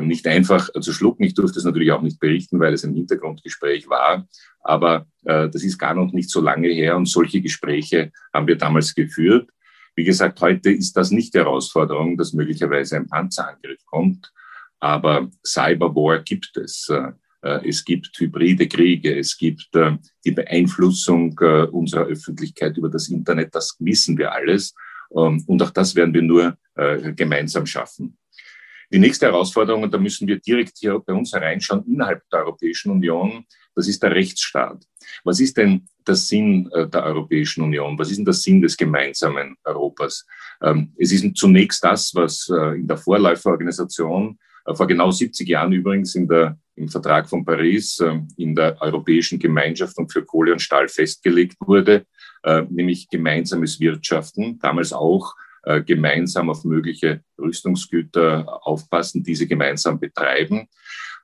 nicht 0.00 0.26
einfach 0.26 0.70
zu 0.80 0.92
schlucken. 0.92 1.24
Ich 1.24 1.34
durfte 1.34 1.58
es 1.58 1.64
natürlich 1.64 1.92
auch 1.92 2.02
nicht 2.02 2.20
berichten, 2.20 2.60
weil 2.60 2.72
es 2.72 2.84
ein 2.84 2.94
Hintergrundgespräch 2.94 3.88
war. 3.88 4.26
Aber 4.62 5.06
äh, 5.24 5.48
das 5.48 5.62
ist 5.62 5.78
gar 5.78 5.94
noch 5.94 6.12
nicht 6.12 6.30
so 6.30 6.40
lange 6.40 6.68
her 6.68 6.96
und 6.96 7.06
solche 7.06 7.40
Gespräche 7.40 8.12
haben 8.32 8.46
wir 8.46 8.56
damals 8.56 8.94
geführt. 8.94 9.50
Wie 9.94 10.04
gesagt, 10.04 10.40
heute 10.40 10.70
ist 10.70 10.96
das 10.96 11.10
nicht 11.10 11.34
die 11.34 11.38
Herausforderung, 11.38 12.16
dass 12.16 12.32
möglicherweise 12.32 12.96
ein 12.96 13.08
Panzerangriff 13.08 13.84
kommt. 13.84 14.32
Aber 14.80 15.30
Cyberwar 15.46 16.20
gibt 16.20 16.56
es. 16.56 16.88
Äh, 16.88 17.12
äh, 17.42 17.68
es 17.68 17.84
gibt 17.84 18.18
hybride 18.18 18.68
Kriege, 18.68 19.18
es 19.18 19.36
gibt 19.36 19.68
die 20.24 20.30
Beeinflussung 20.30 21.36
unserer 21.72 22.04
Öffentlichkeit 22.04 22.76
über 22.76 22.88
das 22.88 23.08
Internet, 23.08 23.54
das 23.54 23.76
wissen 23.80 24.16
wir 24.16 24.32
alles. 24.32 24.74
Ähm, 25.14 25.42
und 25.46 25.60
auch 25.62 25.70
das 25.70 25.94
werden 25.96 26.14
wir 26.14 26.22
nur 26.22 26.56
gemeinsam 27.16 27.66
schaffen. 27.66 28.16
Die 28.92 28.98
nächste 28.98 29.26
Herausforderung, 29.26 29.84
und 29.84 29.94
da 29.94 29.98
müssen 29.98 30.28
wir 30.28 30.38
direkt 30.38 30.78
hier 30.78 30.98
bei 30.98 31.14
uns 31.14 31.32
hereinschauen, 31.32 31.84
innerhalb 31.86 32.22
der 32.30 32.40
Europäischen 32.40 32.90
Union, 32.90 33.44
das 33.74 33.88
ist 33.88 34.02
der 34.02 34.14
Rechtsstaat. 34.14 34.84
Was 35.24 35.40
ist 35.40 35.56
denn 35.56 35.88
der 36.06 36.14
Sinn 36.14 36.68
der 36.74 37.04
Europäischen 37.04 37.62
Union? 37.62 37.98
Was 37.98 38.10
ist 38.10 38.18
denn 38.18 38.26
der 38.26 38.34
Sinn 38.34 38.60
des 38.60 38.76
gemeinsamen 38.76 39.56
Europas? 39.64 40.26
Ähm, 40.62 40.92
es 40.98 41.10
ist 41.10 41.36
zunächst 41.36 41.82
das, 41.82 42.14
was 42.14 42.48
in 42.48 42.86
der 42.86 42.98
Vorläuferorganisation 42.98 44.38
äh, 44.66 44.74
vor 44.74 44.86
genau 44.86 45.10
70 45.10 45.48
Jahren 45.48 45.72
übrigens 45.72 46.14
in 46.14 46.28
der, 46.28 46.58
im 46.76 46.88
Vertrag 46.88 47.28
von 47.28 47.44
Paris 47.44 47.98
äh, 48.00 48.20
in 48.36 48.54
der 48.54 48.80
Europäischen 48.80 49.38
Gemeinschaft 49.38 49.98
und 49.98 50.12
für 50.12 50.24
Kohle 50.24 50.52
und 50.52 50.62
Stahl 50.62 50.88
festgelegt 50.88 51.56
wurde, 51.60 52.06
äh, 52.42 52.62
nämlich 52.68 53.08
gemeinsames 53.08 53.80
Wirtschaften, 53.80 54.58
damals 54.60 54.92
auch 54.92 55.34
gemeinsam 55.86 56.50
auf 56.50 56.64
mögliche 56.64 57.22
Rüstungsgüter 57.38 58.66
aufpassen, 58.66 59.22
diese 59.22 59.46
gemeinsam 59.46 60.00
betreiben. 60.00 60.66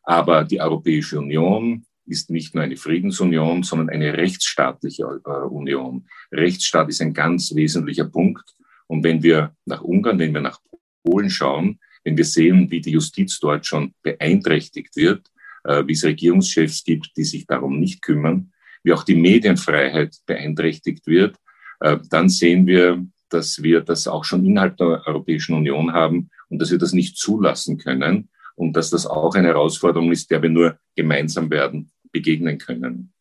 Aber 0.05 0.45
die 0.45 0.61
Europäische 0.61 1.19
Union 1.19 1.85
ist 2.07 2.31
nicht 2.31 2.55
nur 2.55 2.65
eine 2.65 2.77
Friedensunion, 2.77 3.63
sondern 3.63 3.91
eine 3.91 4.17
rechtsstaatliche 4.17 5.07
Union. 5.07 6.07
Rechtsstaat 6.33 6.89
ist 6.89 7.03
ein 7.03 7.13
ganz 7.13 7.55
wesentlicher 7.55 8.07
Punkt. 8.07 8.45
Und 8.87 9.05
wenn 9.05 9.23
wir 9.23 9.55
nach 9.67 9.83
Ungarn, 9.83 10.19
wenn 10.19 10.35
wir 10.35 10.41
nach 10.41 10.61
Polen 11.05 11.31
schauen, 11.31 11.79
wenn 12.05 12.17
wir 12.17 12.25
sehen, 12.25 12.71
wie 12.71 12.81
die 12.81 12.93
Justiz 12.93 13.39
dort 13.39 13.67
schon 13.67 13.95
beeinträchtigt 14.03 14.97
wird, 14.97 15.31
äh, 15.65 15.87
wie 15.87 15.93
es 15.93 16.05
Regierungschefs 16.05 16.85
gibt, 16.85 17.17
die 17.17 17.25
sich 17.25 17.47
darum 17.47 17.79
nicht 17.79 18.03
kümmern, 18.03 18.53
wie 18.83 18.93
auch 18.93 19.05
die 19.05 19.17
Medienfreiheit 19.17 20.17
beeinträchtigt 20.27 21.07
wird, 21.07 21.37
äh, 21.81 21.99
dann 22.09 22.29
sehen 22.29 22.67
wir, 22.67 23.05
dass 23.33 23.63
wir 23.63 23.81
das 23.81 24.09
auch 24.09 24.25
schon 24.25 24.45
innerhalb 24.45 24.77
der 24.77 25.03
Europäischen 25.07 25.55
Union 25.55 25.93
haben 25.93 26.31
und 26.49 26.61
dass 26.61 26.71
wir 26.71 26.79
das 26.79 26.93
nicht 26.93 27.17
zulassen 27.17 27.79
können 27.79 28.29
und 28.57 28.77
dass 28.77 28.91
das 28.91 29.07
auch 29.07 29.35
eine 29.35 29.49
Herausforderung 29.49 30.11
ist, 30.13 30.31
der 30.31 30.43
wir 30.43 30.51
nur 30.51 30.79
gemeinsam 30.97 31.51
werden 31.51 31.91
begegnen 32.13 32.59
können. 32.59 33.13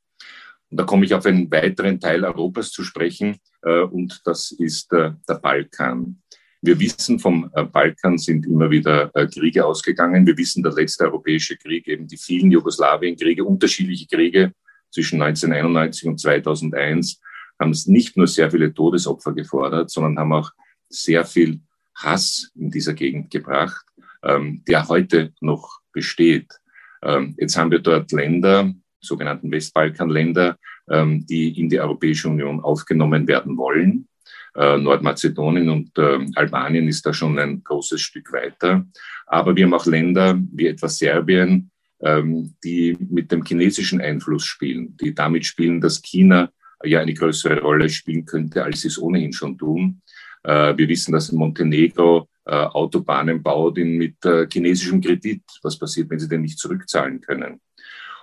Und 0.70 0.80
da 0.80 0.84
komme 0.84 1.06
ich 1.06 1.14
auf 1.14 1.26
einen 1.26 1.50
weiteren 1.52 2.00
Teil 2.00 2.26
Europas 2.26 2.72
zu 2.72 2.84
sprechen, 2.84 3.38
äh, 3.62 3.82
und 3.82 4.22
das 4.26 4.52
ist 4.52 4.92
der 4.92 5.18
Balkan. 5.42 6.22
Wir 6.62 6.80
wissen, 6.80 7.20
vom 7.20 7.50
äh, 7.54 7.64
Balkan 7.64 8.18
sind 8.18 8.46
immer 8.46 8.70
wieder 8.70 9.12
äh, 9.14 9.28
Kriege 9.28 9.66
ausgegangen. 9.66 10.26
Wir 10.26 10.38
wissen, 10.38 10.64
der 10.64 10.74
letzte 10.74 11.06
europäische 11.06 11.56
Krieg, 11.56 11.88
eben 11.88 12.08
die 12.08 12.18
vielen 12.18 12.52
Jugoslawienkriege, 12.52 13.44
unterschiedliche 13.44 14.08
Kriege 14.08 14.54
zwischen 14.90 15.22
1991 15.22 16.08
und 16.08 16.20
2001, 16.20 17.22
haben 17.60 17.72
es 17.72 17.88
nicht 17.88 18.18
nur 18.18 18.28
sehr 18.28 18.52
viele 18.52 18.74
Todesopfer 18.74 19.34
gefordert, 19.34 19.90
sondern 19.90 20.20
haben 20.20 20.34
auch 20.34 20.52
sehr 20.90 21.26
viel 21.26 21.62
Hass 21.96 22.52
in 22.56 22.70
dieser 22.72 22.94
Gegend 22.94 23.32
gebracht, 23.32 23.86
ähm, 24.24 24.64
der 24.68 24.88
heute 24.88 25.34
noch 25.42 25.80
besteht. 25.92 26.60
Ähm, 27.04 27.36
jetzt 27.38 27.58
haben 27.58 27.72
wir 27.72 27.80
dort 27.80 28.12
Länder, 28.12 28.74
sogenannten 29.00 29.52
Westbalkanländer, 29.52 30.58
ähm, 30.90 31.26
die 31.26 31.60
in 31.60 31.70
die 31.70 31.80
Europäische 31.80 32.30
Union 32.30 32.60
aufgenommen 32.62 33.28
werden 33.28 33.58
wollen. 33.58 34.08
Äh, 34.56 34.78
Nordmazedonien 34.78 35.70
und 35.70 35.98
äh, 35.98 36.26
Albanien 36.36 36.88
ist 36.88 37.06
da 37.06 37.14
schon 37.14 37.38
ein 37.38 37.64
großes 37.64 38.02
Stück 38.02 38.32
weiter. 38.32 38.86
Aber 39.26 39.56
wir 39.56 39.66
haben 39.66 39.74
auch 39.74 39.86
Länder 39.86 40.40
wie 40.52 40.68
etwa 40.68 40.90
Serbien, 40.90 41.72
ähm, 42.02 42.56
die 42.64 42.98
mit 43.00 43.32
dem 43.32 43.44
chinesischen 43.44 44.02
Einfluss 44.02 44.46
spielen, 44.46 44.98
die 44.98 45.14
damit 45.14 45.46
spielen, 45.46 45.82
dass 45.82 46.02
China 46.02 46.52
ja 46.84 47.00
eine 47.00 47.14
größere 47.14 47.62
Rolle 47.62 47.90
spielen 47.90 48.26
könnte, 48.26 48.64
als 48.64 48.82
sie 48.82 48.88
es 48.90 49.02
ohnehin 49.02 49.34
schon 49.34 49.58
tun. 49.58 50.02
Äh, 50.44 50.78
wir 50.78 50.88
wissen, 50.88 51.12
dass 51.12 51.32
Montenegro 51.32 52.28
Autobahnen 52.50 53.44
baut 53.44 53.76
mit 53.76 54.16
chinesischem 54.24 55.02
Kredit. 55.02 55.44
Was 55.64 55.78
passiert, 55.78 56.10
wenn 56.10 56.20
sie 56.20 56.30
den 56.30 56.44
nicht 56.44 56.58
zurückzahlen 56.58 57.20
können? 57.20 57.60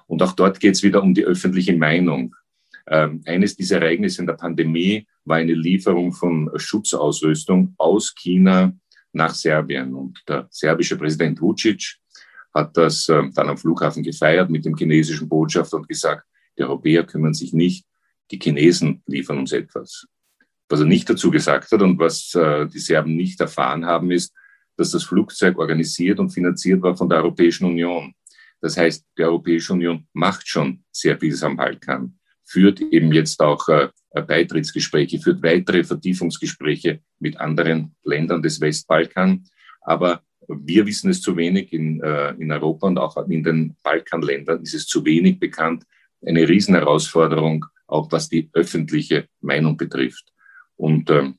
Und 0.06 0.22
auch 0.22 0.32
dort 0.32 0.60
geht 0.60 0.74
es 0.74 0.82
wieder 0.82 1.02
um 1.02 1.14
die 1.14 1.24
öffentliche 1.24 1.76
Meinung. 1.76 2.34
Ähm, 2.86 3.22
eines 3.26 3.56
dieser 3.56 3.80
Ereignisse 3.80 4.20
in 4.20 4.26
der 4.26 4.34
Pandemie 4.34 5.06
war 5.24 5.38
eine 5.38 5.54
Lieferung 5.54 6.12
von 6.12 6.50
Schutzausrüstung 6.56 7.74
aus 7.78 8.14
China 8.14 8.74
nach 9.12 9.34
Serbien. 9.34 9.94
Und 9.94 10.22
der 10.28 10.46
serbische 10.50 10.96
Präsident 10.96 11.40
Vucic 11.40 11.96
hat 12.52 12.76
das 12.76 13.08
äh, 13.08 13.22
dann 13.34 13.48
am 13.48 13.56
Flughafen 13.56 14.02
gefeiert 14.02 14.50
mit 14.50 14.64
dem 14.64 14.76
chinesischen 14.76 15.28
Botschafter 15.28 15.78
und 15.78 15.88
gesagt, 15.88 16.26
die 16.58 16.62
Europäer 16.62 17.04
kümmern 17.04 17.34
sich 17.34 17.52
nicht, 17.52 17.86
die 18.30 18.38
Chinesen 18.38 19.02
liefern 19.06 19.38
uns 19.38 19.52
etwas. 19.52 20.06
Was 20.68 20.80
er 20.80 20.86
nicht 20.86 21.08
dazu 21.08 21.30
gesagt 21.30 21.70
hat 21.70 21.82
und 21.82 21.98
was 21.98 22.34
äh, 22.34 22.66
die 22.66 22.78
Serben 22.78 23.16
nicht 23.16 23.40
erfahren 23.40 23.84
haben, 23.84 24.10
ist, 24.10 24.32
dass 24.76 24.90
das 24.90 25.04
Flugzeug 25.04 25.58
organisiert 25.58 26.18
und 26.18 26.30
finanziert 26.30 26.82
war 26.82 26.96
von 26.96 27.08
der 27.08 27.18
Europäischen 27.18 27.66
Union. 27.66 28.14
Das 28.60 28.76
heißt, 28.76 29.04
die 29.18 29.22
Europäische 29.22 29.72
Union 29.72 30.06
macht 30.12 30.48
schon 30.48 30.82
sehr 30.90 31.18
vieles 31.18 31.42
am 31.42 31.56
Balkan 31.56 32.18
führt 32.44 32.80
eben 32.80 33.12
jetzt 33.12 33.40
auch 33.40 33.68
äh, 33.68 33.88
Beitrittsgespräche, 34.12 35.18
führt 35.18 35.42
weitere 35.42 35.82
Vertiefungsgespräche 35.82 37.00
mit 37.18 37.40
anderen 37.40 37.96
Ländern 38.04 38.42
des 38.42 38.60
Westbalkan. 38.60 39.44
Aber 39.80 40.22
wir 40.46 40.86
wissen 40.86 41.10
es 41.10 41.20
zu 41.20 41.36
wenig 41.36 41.72
in, 41.72 42.00
äh, 42.02 42.30
in 42.32 42.52
Europa 42.52 42.86
und 42.86 42.98
auch 42.98 43.16
in 43.28 43.42
den 43.42 43.76
Balkanländern 43.82 44.62
ist 44.62 44.74
es 44.74 44.86
zu 44.86 45.04
wenig 45.04 45.40
bekannt. 45.40 45.84
Eine 46.24 46.48
Riesenherausforderung, 46.48 47.64
auch 47.86 48.10
was 48.12 48.28
die 48.28 48.50
öffentliche 48.52 49.28
Meinung 49.40 49.76
betrifft. 49.76 50.32
Und 50.76 51.10
äh, 51.10 51.32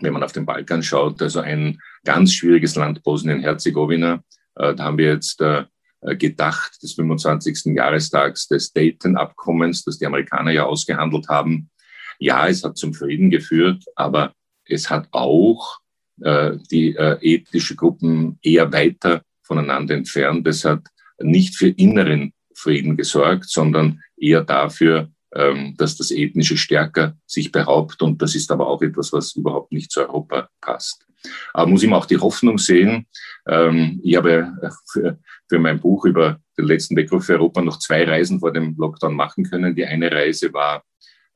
wenn 0.00 0.12
man 0.12 0.22
auf 0.22 0.32
den 0.32 0.46
Balkan 0.46 0.82
schaut, 0.82 1.22
also 1.22 1.40
ein 1.40 1.78
ganz 2.04 2.34
schwieriges 2.34 2.74
Land, 2.74 3.02
Bosnien-Herzegowina, 3.02 4.22
äh, 4.56 4.74
da 4.74 4.84
haben 4.84 4.98
wir 4.98 5.12
jetzt 5.12 5.40
äh, 5.40 5.64
äh, 6.02 6.16
gedacht 6.16 6.82
des 6.82 6.94
25. 6.94 7.76
Jahrestags 7.76 8.48
des 8.48 8.72
Dayton-Abkommens, 8.72 9.84
das 9.84 9.98
die 9.98 10.06
Amerikaner 10.06 10.50
ja 10.50 10.64
ausgehandelt 10.64 11.28
haben. 11.28 11.70
Ja, 12.18 12.48
es 12.48 12.64
hat 12.64 12.76
zum 12.76 12.92
Frieden 12.92 13.30
geführt, 13.30 13.84
aber 13.94 14.34
es 14.64 14.90
hat 14.90 15.08
auch 15.12 15.78
äh, 16.20 16.56
die 16.70 16.96
äh, 16.96 17.18
ethnische 17.20 17.76
Gruppen 17.76 18.38
eher 18.42 18.72
weiter 18.72 19.22
voneinander 19.42 19.94
entfernt. 19.94 20.46
Es 20.46 20.64
hat 20.64 20.82
nicht 21.20 21.56
für 21.56 21.68
inneren 21.68 22.32
Frieden 22.54 22.96
gesorgt, 22.96 23.48
sondern 23.48 24.02
eher 24.16 24.42
dafür, 24.42 24.98
ähm, 24.98 25.10
dass 25.34 25.96
das 25.96 26.10
Ethnische 26.10 26.58
stärker 26.58 27.16
sich 27.26 27.52
behauptet. 27.52 28.02
Und 28.02 28.20
das 28.20 28.34
ist 28.34 28.50
aber 28.50 28.66
auch 28.66 28.82
etwas, 28.82 29.14
was 29.14 29.34
überhaupt 29.34 29.72
nicht 29.72 29.90
zu 29.90 30.00
Europa 30.00 30.50
passt. 30.60 31.06
Aber 31.52 31.70
muss 31.70 31.82
ihm 31.82 31.92
auch 31.92 32.06
die 32.06 32.18
Hoffnung 32.18 32.58
sehen. 32.58 33.06
Ähm, 33.46 34.00
ich 34.02 34.16
habe 34.16 34.52
für, 34.90 35.18
für 35.48 35.58
mein 35.58 35.80
Buch 35.80 36.04
über 36.04 36.40
den 36.58 36.66
letzten 36.66 36.96
Weckruf 36.96 37.26
für 37.26 37.34
Europa 37.34 37.62
noch 37.62 37.78
zwei 37.78 38.04
Reisen 38.04 38.40
vor 38.40 38.52
dem 38.52 38.74
Lockdown 38.76 39.14
machen 39.14 39.44
können. 39.44 39.74
Die 39.74 39.84
eine 39.84 40.10
Reise 40.10 40.52
war 40.52 40.84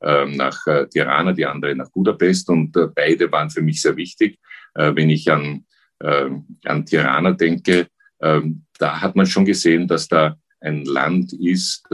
ähm, 0.01 0.33
nach 0.33 0.65
äh, 0.67 0.87
Tirana, 0.87 1.33
die 1.33 1.45
andere 1.45 1.75
nach 1.75 1.91
Budapest 1.91 2.49
und 2.49 2.75
äh, 2.77 2.87
beide 2.93 3.31
waren 3.31 3.49
für 3.49 3.61
mich 3.61 3.81
sehr 3.81 3.95
wichtig. 3.95 4.39
Äh, 4.75 4.93
wenn 4.95 5.09
ich 5.09 5.31
an, 5.31 5.63
an 5.99 6.85
Tirana 6.85 7.31
denke, 7.31 7.87
ähm, 8.21 8.65
da 8.77 9.01
hat 9.01 9.15
man 9.15 9.25
schon 9.25 9.45
gesehen, 9.45 9.87
dass 9.87 10.07
da 10.07 10.37
ein 10.59 10.85
Land 10.85 11.33
ist, 11.33 11.87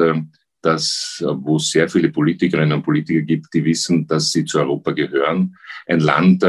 das, 0.63 1.23
wo 1.25 1.57
es 1.57 1.69
sehr 1.69 1.89
viele 1.89 2.09
Politikerinnen 2.09 2.73
und 2.73 2.83
Politiker 2.83 3.21
gibt, 3.21 3.53
die 3.53 3.65
wissen, 3.65 4.07
dass 4.07 4.31
sie 4.31 4.45
zu 4.45 4.59
Europa 4.59 4.91
gehören. 4.91 5.55
Ein 5.87 5.99
Land, 5.99 6.45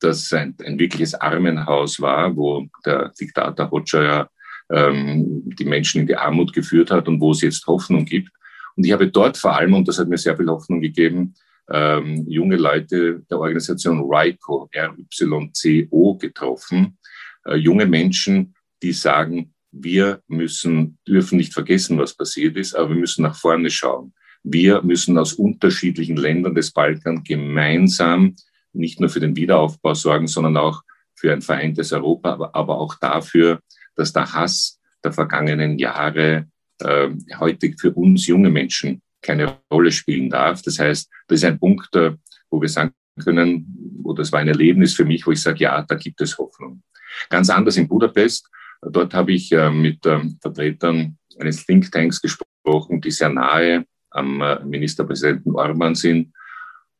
das 0.00 0.32
ein, 0.32 0.54
ein 0.64 0.78
wirkliches 0.78 1.14
Armenhaus 1.14 2.00
war, 2.00 2.36
wo 2.36 2.66
der 2.84 3.12
Diktator 3.18 3.70
Hoxha 3.70 4.28
ähm, 4.70 5.42
die 5.58 5.64
Menschen 5.64 6.00
in 6.00 6.06
die 6.06 6.16
Armut 6.16 6.52
geführt 6.52 6.90
hat 6.90 7.06
und 7.08 7.20
wo 7.20 7.32
es 7.32 7.42
jetzt 7.42 7.66
Hoffnung 7.66 8.04
gibt. 8.04 8.30
Und 8.76 8.84
ich 8.84 8.92
habe 8.92 9.08
dort 9.08 9.36
vor 9.36 9.56
allem, 9.56 9.74
und 9.74 9.86
das 9.86 9.98
hat 9.98 10.08
mir 10.08 10.18
sehr 10.18 10.36
viel 10.36 10.48
Hoffnung 10.48 10.80
gegeben, 10.80 11.34
ähm, 11.70 12.24
junge 12.28 12.56
Leute 12.56 13.22
der 13.30 13.38
Organisation 13.38 14.00
RYCO, 14.00 14.68
RYCO 14.74 16.16
getroffen. 16.16 16.98
Äh, 17.44 17.56
junge 17.56 17.86
Menschen, 17.86 18.54
die 18.82 18.92
sagen, 18.92 19.54
wir 19.72 20.20
müssen, 20.28 20.98
dürfen 21.08 21.38
nicht 21.38 21.52
vergessen, 21.52 21.98
was 21.98 22.14
passiert 22.14 22.56
ist, 22.56 22.74
aber 22.74 22.90
wir 22.90 22.96
müssen 22.96 23.22
nach 23.22 23.34
vorne 23.34 23.70
schauen. 23.70 24.12
Wir 24.44 24.82
müssen 24.82 25.18
aus 25.18 25.32
unterschiedlichen 25.32 26.16
Ländern 26.16 26.54
des 26.54 26.72
Balkans 26.72 27.22
gemeinsam 27.24 28.36
nicht 28.72 29.00
nur 29.00 29.08
für 29.08 29.20
den 29.20 29.36
Wiederaufbau 29.36 29.94
sorgen, 29.94 30.26
sondern 30.26 30.56
auch 30.56 30.82
für 31.14 31.32
ein 31.32 31.42
vereintes 31.42 31.92
Europa, 31.92 32.32
aber, 32.32 32.54
aber 32.54 32.78
auch 32.78 32.96
dafür, 32.98 33.60
dass 33.94 34.12
der 34.12 34.32
Hass 34.32 34.80
der 35.04 35.12
vergangenen 35.12 35.78
Jahre 35.78 36.48
äh, 36.80 37.08
heute 37.38 37.72
für 37.78 37.92
uns 37.92 38.26
junge 38.26 38.50
Menschen 38.50 39.02
keine 39.20 39.58
Rolle 39.70 39.92
spielen 39.92 40.30
darf. 40.30 40.62
Das 40.62 40.78
heißt, 40.78 41.08
das 41.28 41.38
ist 41.38 41.44
ein 41.44 41.58
Punkt, 41.58 41.94
äh, 41.94 42.12
wo 42.50 42.60
wir 42.60 42.68
sagen 42.68 42.92
können, 43.22 43.66
wo 44.02 44.12
das 44.12 44.32
war 44.32 44.40
ein 44.40 44.48
Erlebnis 44.48 44.94
für 44.94 45.04
mich, 45.04 45.26
wo 45.26 45.32
ich 45.32 45.40
sage, 45.40 45.60
ja, 45.60 45.82
da 45.82 45.94
gibt 45.94 46.20
es 46.20 46.36
Hoffnung. 46.38 46.82
Ganz 47.28 47.50
anders 47.50 47.76
in 47.76 47.88
Budapest. 47.88 48.48
Dort 48.82 49.14
habe 49.14 49.32
ich 49.32 49.52
äh, 49.52 49.70
mit 49.70 50.04
ähm, 50.06 50.38
Vertretern 50.40 51.16
eines 51.38 51.64
Thinktanks 51.64 52.20
gesprochen, 52.20 53.00
die 53.00 53.12
sehr 53.12 53.28
nahe 53.28 53.86
am 54.10 54.40
äh, 54.40 54.64
Ministerpräsidenten 54.64 55.52
Orban 55.54 55.94
sind. 55.94 56.32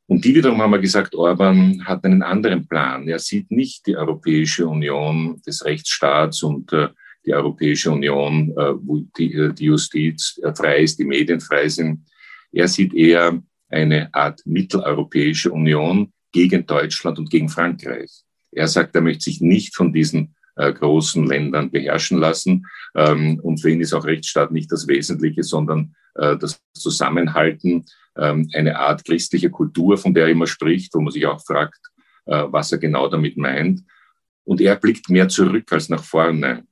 Und 0.07 0.23
die 0.23 0.33
wiederum 0.35 0.61
haben 0.61 0.71
wir 0.71 0.79
gesagt, 0.79 1.13
Orban 1.13 1.85
hat 1.85 2.05
einen 2.05 2.23
anderen 2.23 2.67
Plan. 2.67 3.07
Er 3.07 3.19
sieht 3.19 3.51
nicht 3.51 3.85
die 3.85 3.97
Europäische 3.97 4.67
Union 4.67 5.41
des 5.45 5.63
Rechtsstaats 5.65 6.41
und 6.43 6.71
äh, 6.71 6.89
die 7.25 7.33
Europäische 7.33 7.89
Union, 7.89 8.53
wo 8.81 8.97
die, 9.17 9.53
die 9.57 9.63
Justiz 9.63 10.41
frei 10.57 10.79
ist, 10.79 10.99
die 10.99 11.05
Medien 11.05 11.39
frei 11.39 11.69
sind. 11.69 12.05
Er 12.51 12.67
sieht 12.67 12.93
eher 12.93 13.41
eine 13.69 14.13
Art 14.13 14.41
mitteleuropäische 14.45 15.49
Union 15.49 16.11
gegen 16.33 16.65
Deutschland 16.65 17.19
und 17.19 17.29
gegen 17.29 17.47
Frankreich. 17.47 18.11
Er 18.51 18.67
sagt, 18.67 18.93
er 18.95 19.01
möchte 19.01 19.23
sich 19.23 19.39
nicht 19.39 19.73
von 19.73 19.93
diesen 19.93 20.32
großen 20.55 21.25
Ländern 21.25 21.71
beherrschen 21.71 22.19
lassen. 22.19 22.65
Ähm, 22.95 23.39
und 23.41 23.59
für 23.61 23.71
ihn 23.71 23.81
ist 23.81 23.93
auch 23.93 24.05
Rechtsstaat 24.05 24.51
nicht 24.51 24.71
das 24.71 24.87
Wesentliche, 24.87 25.43
sondern 25.43 25.95
äh, 26.15 26.37
das 26.37 26.61
Zusammenhalten, 26.73 27.85
ähm, 28.17 28.49
eine 28.53 28.77
Art 28.77 29.03
christliche 29.05 29.49
Kultur, 29.49 29.97
von 29.97 30.13
der 30.13 30.25
er 30.25 30.31
immer 30.31 30.47
spricht, 30.47 30.93
wo 30.93 31.01
man 31.01 31.11
sich 31.11 31.25
auch 31.25 31.43
fragt, 31.43 31.79
äh, 32.25 32.43
was 32.47 32.71
er 32.71 32.77
genau 32.77 33.07
damit 33.07 33.37
meint. 33.37 33.81
Und 34.43 34.61
er 34.61 34.75
blickt 34.75 35.09
mehr 35.09 35.27
zurück 35.27 35.71
als 35.71 35.89
nach 35.89 36.03
vorne. 36.03 36.63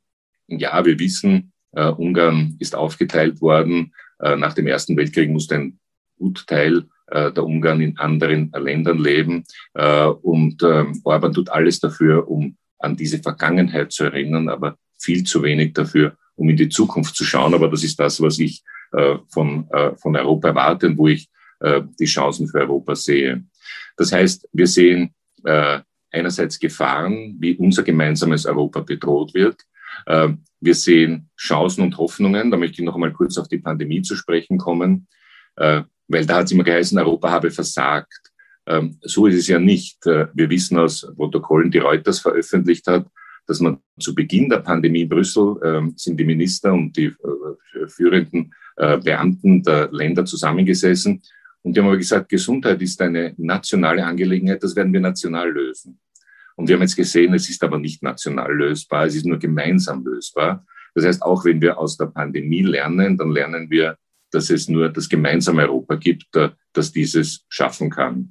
Ja, 0.47 0.85
wir 0.85 0.99
wissen, 0.99 1.53
äh, 1.71 1.87
Ungarn 1.87 2.55
ist 2.59 2.75
aufgeteilt 2.75 3.41
worden. 3.41 3.93
Äh, 4.19 4.35
nach 4.35 4.53
dem 4.53 4.67
Ersten 4.67 4.97
Weltkrieg 4.97 5.29
musste 5.29 5.55
ein 5.55 5.79
Gutteil 6.17 6.85
äh, 7.07 7.31
der 7.31 7.45
Ungarn 7.45 7.81
in 7.81 7.97
anderen 7.97 8.51
Ländern 8.51 8.99
leben. 8.99 9.43
Äh, 9.73 10.05
und 10.05 10.61
ähm, 10.63 11.01
Orban 11.03 11.33
tut 11.33 11.49
alles 11.49 11.79
dafür, 11.79 12.29
um 12.29 12.57
an 12.81 12.95
diese 12.95 13.19
Vergangenheit 13.19 13.91
zu 13.91 14.05
erinnern, 14.05 14.49
aber 14.49 14.77
viel 14.99 15.23
zu 15.23 15.43
wenig 15.43 15.73
dafür, 15.73 16.17
um 16.35 16.49
in 16.49 16.57
die 16.57 16.69
Zukunft 16.69 17.15
zu 17.15 17.23
schauen. 17.23 17.53
Aber 17.53 17.69
das 17.69 17.83
ist 17.83 17.99
das, 17.99 18.21
was 18.21 18.39
ich 18.39 18.63
äh, 18.93 19.17
von, 19.29 19.69
äh, 19.71 19.95
von 19.95 20.15
Europa 20.15 20.49
erwarte 20.49 20.87
und 20.87 20.97
wo 20.97 21.07
ich 21.07 21.29
äh, 21.59 21.81
die 21.99 22.05
Chancen 22.05 22.47
für 22.47 22.59
Europa 22.59 22.95
sehe. 22.95 23.43
Das 23.97 24.11
heißt, 24.11 24.47
wir 24.51 24.67
sehen 24.67 25.13
äh, 25.43 25.79
einerseits 26.11 26.59
Gefahren, 26.59 27.35
wie 27.39 27.55
unser 27.55 27.83
gemeinsames 27.83 28.45
Europa 28.45 28.81
bedroht 28.81 29.33
wird. 29.33 29.61
Äh, 30.05 30.29
wir 30.59 30.75
sehen 30.75 31.29
Chancen 31.37 31.83
und 31.83 31.97
Hoffnungen. 31.97 32.51
Da 32.51 32.57
möchte 32.57 32.81
ich 32.81 32.85
noch 32.85 32.95
einmal 32.95 33.13
kurz 33.13 33.37
auf 33.37 33.47
die 33.47 33.57
Pandemie 33.57 34.01
zu 34.01 34.15
sprechen 34.15 34.57
kommen, 34.57 35.07
äh, 35.55 35.83
weil 36.07 36.25
da 36.25 36.37
hat 36.37 36.45
es 36.45 36.51
immer 36.51 36.63
geheißen, 36.63 36.97
Europa 36.99 37.29
habe 37.29 37.51
versagt. 37.51 38.20
Ähm, 38.71 38.97
so 39.01 39.27
ist 39.27 39.35
es 39.35 39.47
ja 39.47 39.59
nicht. 39.59 40.05
Äh, 40.05 40.27
wir 40.33 40.49
wissen 40.49 40.77
aus 40.77 41.07
Protokollen, 41.15 41.71
die 41.71 41.79
Reuters 41.79 42.19
veröffentlicht 42.19 42.87
hat, 42.87 43.07
dass 43.47 43.59
man 43.59 43.79
zu 43.99 44.15
Beginn 44.15 44.49
der 44.49 44.59
Pandemie 44.59 45.01
in 45.01 45.09
Brüssel 45.09 45.55
ähm, 45.63 45.93
sind 45.97 46.17
die 46.19 46.25
Minister 46.25 46.73
und 46.73 46.95
die 46.95 47.05
äh, 47.05 47.87
führenden 47.87 48.53
äh, 48.77 48.97
Beamten 48.97 49.63
der 49.63 49.89
Länder 49.91 50.25
zusammengesessen 50.25 51.21
und 51.63 51.75
die 51.75 51.79
haben 51.79 51.87
aber 51.87 51.97
gesagt, 51.97 52.29
Gesundheit 52.29 52.81
ist 52.81 53.01
eine 53.01 53.33
nationale 53.37 54.03
Angelegenheit, 54.03 54.63
das 54.63 54.75
werden 54.75 54.93
wir 54.93 54.99
national 54.99 55.51
lösen. 55.51 55.99
Und 56.55 56.67
wir 56.67 56.75
haben 56.75 56.81
jetzt 56.81 56.95
gesehen, 56.95 57.33
es 57.33 57.49
ist 57.49 57.63
aber 57.63 57.77
nicht 57.77 58.03
national 58.03 58.53
lösbar, 58.53 59.05
es 59.05 59.15
ist 59.15 59.25
nur 59.25 59.39
gemeinsam 59.39 60.03
lösbar. 60.03 60.65
Das 60.93 61.05
heißt, 61.05 61.21
auch 61.21 61.45
wenn 61.45 61.61
wir 61.61 61.77
aus 61.77 61.97
der 61.97 62.07
Pandemie 62.07 62.63
lernen, 62.63 63.17
dann 63.17 63.31
lernen 63.31 63.69
wir, 63.69 63.95
dass 64.31 64.49
es 64.49 64.67
nur 64.67 64.89
das 64.89 65.07
gemeinsame 65.07 65.63
Europa 65.63 65.95
gibt, 65.95 66.27
das 66.73 66.91
dieses 66.91 67.45
schaffen 67.49 67.89
kann. 67.89 68.29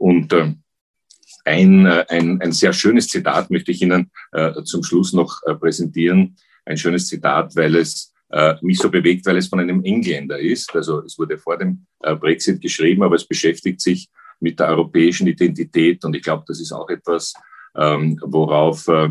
Und 0.00 0.32
äh, 0.32 0.54
ein, 1.44 1.86
ein, 1.86 2.40
ein 2.40 2.52
sehr 2.52 2.72
schönes 2.72 3.08
Zitat 3.08 3.50
möchte 3.50 3.70
ich 3.70 3.82
Ihnen 3.82 4.10
äh, 4.32 4.62
zum 4.64 4.82
Schluss 4.82 5.12
noch 5.12 5.40
äh, 5.46 5.54
präsentieren. 5.54 6.36
Ein 6.64 6.78
schönes 6.78 7.06
Zitat, 7.06 7.54
weil 7.54 7.76
es 7.76 8.12
äh, 8.30 8.54
mich 8.62 8.78
so 8.78 8.90
bewegt, 8.90 9.26
weil 9.26 9.36
es 9.36 9.48
von 9.48 9.60
einem 9.60 9.84
Engländer 9.84 10.38
ist. 10.38 10.74
Also 10.74 11.02
es 11.04 11.18
wurde 11.18 11.36
vor 11.36 11.58
dem 11.58 11.86
äh, 12.00 12.14
Brexit 12.14 12.60
geschrieben, 12.62 13.02
aber 13.02 13.16
es 13.16 13.26
beschäftigt 13.26 13.80
sich 13.80 14.08
mit 14.40 14.58
der 14.58 14.68
europäischen 14.68 15.26
Identität. 15.26 16.02
Und 16.04 16.16
ich 16.16 16.22
glaube, 16.22 16.44
das 16.46 16.60
ist 16.60 16.72
auch 16.72 16.88
etwas, 16.88 17.34
ähm, 17.76 18.18
worauf 18.22 18.88
äh, 18.88 19.10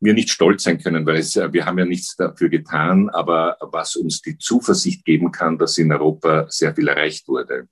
wir 0.00 0.12
nicht 0.12 0.30
stolz 0.30 0.64
sein 0.64 0.78
können, 0.78 1.06
weil 1.06 1.16
es, 1.16 1.34
äh, 1.36 1.50
wir 1.50 1.64
haben 1.64 1.78
ja 1.78 1.86
nichts 1.86 2.14
dafür 2.16 2.50
getan, 2.50 3.08
aber 3.08 3.56
was 3.60 3.96
uns 3.96 4.20
die 4.20 4.36
Zuversicht 4.36 5.02
geben 5.04 5.32
kann, 5.32 5.56
dass 5.56 5.78
in 5.78 5.92
Europa 5.92 6.46
sehr 6.50 6.74
viel 6.74 6.88
erreicht 6.88 7.26
wurde. 7.26 7.68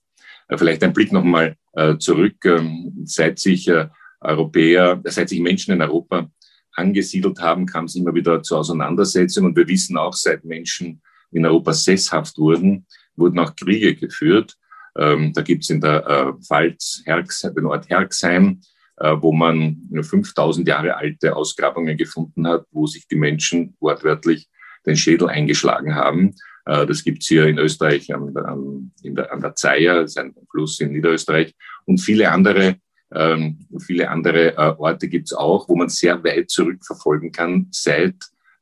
Äh, 0.53 0.59
vielleicht 0.59 0.83
ein 0.83 0.93
Blick 0.93 1.13
nochmal 1.13 1.57
äh, 1.75 1.97
zurück, 1.99 2.45
ähm, 2.45 2.93
seit 3.05 3.39
sich 3.39 3.69
äh, 3.69 3.89
Europäer, 4.21 5.01
seit 5.05 5.29
sich 5.31 5.41
Menschen 5.41 5.73
in 5.73 5.83
Europa 5.83 6.31
angesiedelt 6.75 7.41
haben, 7.41 7.67
kam 7.67 7.87
es 7.87 7.97
immer 7.97 8.15
wieder 8.15 8.43
zu 8.43 8.57
Auseinandersetzungen. 8.57 9.49
Und 9.49 9.57
wir 9.57 9.67
wissen 9.69 9.97
auch, 9.97 10.15
seit 10.15 10.45
Menschen 10.45 11.03
in 11.33 11.45
Europa 11.45 11.73
sesshaft 11.73 12.39
wurden, 12.39 12.87
wurden 13.17 13.39
auch 13.39 13.57
Kriege 13.57 13.95
geführt. 13.95 14.57
Ähm, 14.97 15.33
da 15.33 15.43
gibt 15.43 15.65
es 15.65 15.71
in 15.71 15.81
der 15.81 16.37
Pfalz 16.47 17.03
den 17.07 17.67
Ort 17.67 17.89
Herxheim, 17.89 18.61
wo 18.97 19.33
man 19.33 19.89
5000 20.01 20.69
Jahre 20.69 20.97
alte 20.97 21.35
Ausgrabungen 21.35 21.97
gefunden 21.97 22.47
hat, 22.47 22.67
wo 22.71 22.87
sich 22.87 23.09
die 23.09 23.17
Menschen 23.17 23.75
wortwörtlich 23.81 24.49
den 24.87 24.97
Schädel 24.97 25.29
eingeschlagen 25.29 25.95
haben. 25.95 26.35
Äh, 26.65 26.87
das 26.87 27.03
gibt's 27.03 27.27
hier 27.27 27.47
in 27.47 27.59
Österreich 27.59 28.13
an, 28.15 28.35
an, 28.37 28.93
der, 29.03 29.33
an 29.33 29.41
der 29.41 29.55
Zeier, 29.55 30.03
das 30.03 30.13
ist 30.13 30.19
ein 30.19 30.35
Fluss 30.51 30.81
in 30.81 30.93
Niederösterreich. 30.93 31.55
Und 31.85 31.99
viele 31.99 32.31
andere, 32.31 32.77
ähm, 33.13 33.67
viele 33.81 34.09
andere 34.09 34.57
äh, 34.57 34.75
Orte 34.79 35.09
gibt's 35.09 35.33
auch, 35.33 35.69
wo 35.69 35.77
man 35.77 35.89
sehr 35.89 36.23
weit 36.25 36.51
zurückverfolgen 36.51 37.33
kann. 37.33 37.69
Seit 37.71 38.17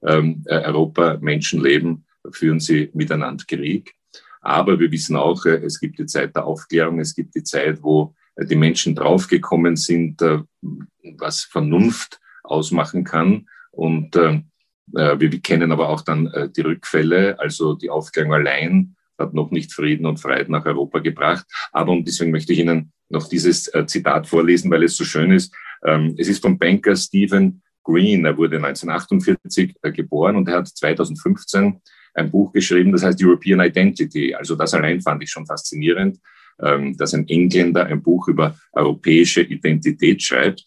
ähm, 0.07 0.43
äh, 0.47 0.61
Europa 0.65 1.19
Menschen 1.21 1.63
leben, 1.63 2.05
führen 2.33 2.61
sie 2.61 2.91
miteinander 2.95 3.45
Krieg. 3.47 3.95
Aber 4.43 4.79
wir 4.81 4.91
wissen 4.91 5.17
auch, 5.17 5.45
äh, 5.45 5.63
es 5.65 5.79
gibt 5.79 5.99
die 5.99 6.07
Zeit 6.07 6.35
der 6.35 6.47
Aufklärung, 6.47 7.01
es 7.01 7.15
gibt 7.15 7.35
die 7.35 7.45
Zeit, 7.45 7.83
wo 7.83 8.15
die 8.37 8.57
Menschen 8.57 8.95
draufgekommen 8.95 9.77
sind, 9.77 10.23
was 11.19 11.43
Vernunft 11.43 12.21
ausmachen 12.43 13.05
kann. 13.05 13.47
Und 13.71 14.17
äh, 14.17 14.41
wir 14.93 15.41
kennen 15.41 15.73
aber 15.73 15.89
auch 15.89 16.03
dann 16.03 16.27
äh, 16.29 16.49
die 16.49 16.63
Rückfälle, 16.63 17.39
also 17.39 17.75
die 17.75 17.91
Aufklärung 17.91 18.33
allein 18.33 18.97
hat 19.19 19.35
noch 19.35 19.51
nicht 19.51 19.73
Frieden 19.73 20.07
und 20.07 20.19
Freiheit 20.19 20.49
nach 20.49 20.65
Europa 20.65 20.99
gebracht. 20.99 21.45
Aber 21.73 21.93
und 21.93 22.09
deswegen 22.09 22.31
möchte 22.31 22.53
ich 22.53 22.61
Ihnen 22.61 22.93
noch 23.11 23.29
dieses 23.29 23.69
äh, 23.75 23.87
Zitat 23.87 24.27
vorlesen, 24.27 24.71
weil 24.71 24.83
es 24.83 24.97
so 24.97 25.05
schön 25.05 25.31
ist. 25.31 25.55
Ähm, 25.85 26.15
es 26.19 26.29
ist 26.29 26.43
vom 26.43 26.59
Banker 26.59 26.97
Stephen 26.97 27.63
Green. 27.85 28.25
Er 28.25 28.37
wurde 28.37 28.57
1948 28.57 29.75
geboren 29.95 30.37
und 30.37 30.49
er 30.49 30.59
hat 30.59 30.69
2015 30.69 31.81
ein 32.15 32.31
Buch 32.31 32.53
geschrieben, 32.53 32.93
das 32.93 33.05
heißt 33.05 33.23
European 33.23 33.61
Identity. 33.61 34.35
Also 34.35 34.57
das 34.57 34.75
allein 34.75 35.01
fand 35.01 35.23
ich 35.23 35.31
schon 35.31 35.47
faszinierend, 35.47 36.19
ähm, 36.61 36.97
dass 36.97 37.15
ein 37.15 37.29
Engländer 37.29 37.87
ein 37.87 38.03
Buch 38.03 38.29
über 38.29 38.57
europäische 38.73 39.43
Identität 39.43 40.23
schreibt. 40.23 40.65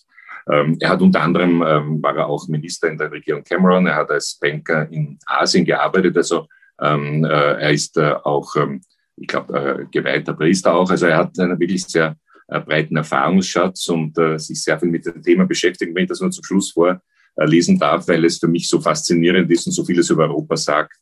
Ähm, 0.51 0.77
er 0.79 0.89
hat 0.89 1.01
unter 1.01 1.21
anderem, 1.21 1.63
ähm, 1.65 2.03
war 2.03 2.15
er 2.17 2.27
auch 2.27 2.47
Minister 2.47 2.89
in 2.89 2.97
der 2.97 3.11
Regierung 3.11 3.43
Cameron, 3.43 3.87
er 3.87 3.95
hat 3.95 4.11
als 4.11 4.37
Banker 4.39 4.89
in 4.91 5.17
Asien 5.25 5.65
gearbeitet, 5.65 6.17
also 6.17 6.47
ähm, 6.81 7.23
äh, 7.23 7.27
er 7.27 7.71
ist 7.71 7.97
äh, 7.97 8.13
auch, 8.23 8.55
ähm, 8.55 8.81
ich 9.15 9.27
glaube, 9.27 9.57
äh, 9.57 9.85
geweihter 9.89 10.33
Priester 10.33 10.73
auch, 10.73 10.89
also 10.89 11.05
er 11.05 11.17
hat 11.17 11.39
einen 11.39 11.59
wirklich 11.59 11.85
sehr 11.85 12.17
äh, 12.47 12.59
breiten 12.59 12.97
Erfahrungsschatz 12.97 13.87
und 13.89 14.17
äh, 14.17 14.37
sich 14.37 14.61
sehr 14.61 14.79
viel 14.79 14.89
mit 14.89 15.05
dem 15.05 15.21
Thema 15.21 15.45
beschäftigt. 15.45 15.95
Wenn 15.95 16.03
ich 16.03 16.09
das 16.09 16.19
nur 16.19 16.31
zum 16.31 16.43
Schluss 16.43 16.71
vorlesen 16.71 17.79
darf, 17.79 18.07
weil 18.07 18.25
es 18.25 18.37
für 18.37 18.47
mich 18.47 18.67
so 18.67 18.81
faszinierend 18.81 19.49
ist 19.49 19.65
und 19.65 19.71
so 19.71 19.85
vieles 19.85 20.09
über 20.09 20.23
Europa 20.23 20.57
sagt. 20.57 20.97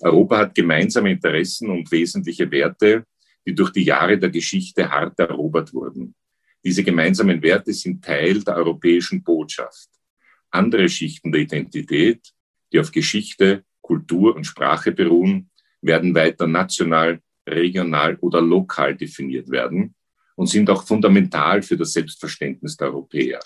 Europa 0.00 0.38
hat 0.38 0.54
gemeinsame 0.54 1.10
Interessen 1.10 1.68
und 1.70 1.90
wesentliche 1.90 2.50
Werte, 2.50 3.04
die 3.46 3.54
durch 3.54 3.70
die 3.72 3.84
Jahre 3.84 4.18
der 4.18 4.30
Geschichte 4.30 4.88
hart 4.88 5.18
erobert 5.18 5.74
wurden. 5.74 6.14
Diese 6.64 6.84
gemeinsamen 6.84 7.42
Werte 7.42 7.72
sind 7.72 8.04
Teil 8.04 8.42
der 8.42 8.56
europäischen 8.56 9.22
Botschaft. 9.22 9.88
Andere 10.50 10.88
Schichten 10.88 11.32
der 11.32 11.42
Identität, 11.42 12.20
die 12.72 12.80
auf 12.80 12.90
Geschichte, 12.92 13.64
Kultur 13.80 14.36
und 14.36 14.44
Sprache 14.44 14.92
beruhen, 14.92 15.50
werden 15.80 16.14
weiter 16.14 16.46
national, 16.46 17.20
regional 17.48 18.16
oder 18.16 18.42
lokal 18.42 18.94
definiert 18.94 19.50
werden 19.50 19.94
und 20.36 20.48
sind 20.48 20.68
auch 20.68 20.86
fundamental 20.86 21.62
für 21.62 21.76
das 21.76 21.92
Selbstverständnis 21.92 22.76
der 22.76 22.88
Europäer. 22.88 23.40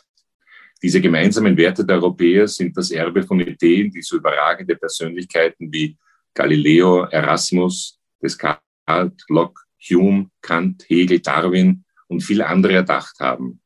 Diese 0.83 1.01
gemeinsamen 1.01 1.57
Werte 1.57 1.85
der 1.85 1.97
Europäer 1.97 2.49
sind 2.49 2.77
das 2.77 2.91
Erbe 2.91 3.23
von 3.23 3.41
Ideen, 3.41 3.91
die 3.91 4.03
so 4.03 4.17
überragende 4.17 4.77
Persönlichkeiten 4.77 5.73
wie 5.73 5.97
Galileo, 6.35 7.05
Erasmus, 7.05 7.99
Descartes, 8.21 9.25
Locke, 9.29 9.63
Hume, 9.89 10.31
Kant, 10.43 10.85
Hegel, 10.89 11.21
Darwin 11.21 11.84
und 12.15 12.23
viele 12.23 12.47
andere 12.47 12.75
erdacht 12.75 13.19
haben. 13.21 13.61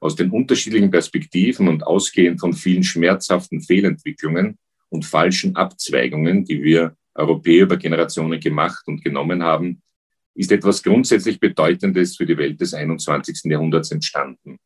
Aus 0.00 0.16
den 0.16 0.30
unterschiedlichen 0.30 0.90
Perspektiven 0.90 1.68
und 1.68 1.86
ausgehend 1.86 2.40
von 2.40 2.54
vielen 2.54 2.82
schmerzhaften 2.82 3.60
Fehlentwicklungen 3.60 4.58
und 4.88 5.04
falschen 5.04 5.54
Abzweigungen, 5.56 6.44
die 6.44 6.62
wir 6.62 6.96
Europäer 7.14 7.64
über 7.64 7.76
Generationen 7.76 8.40
gemacht 8.40 8.82
und 8.86 9.04
genommen 9.04 9.42
haben, 9.42 9.82
ist 10.34 10.50
etwas 10.50 10.82
grundsätzlich 10.82 11.38
Bedeutendes 11.38 12.16
für 12.16 12.24
die 12.24 12.38
Welt 12.38 12.60
des 12.60 12.72
21. 12.72 13.42
Jahrhunderts 13.44 13.90
entstanden. 13.90 14.58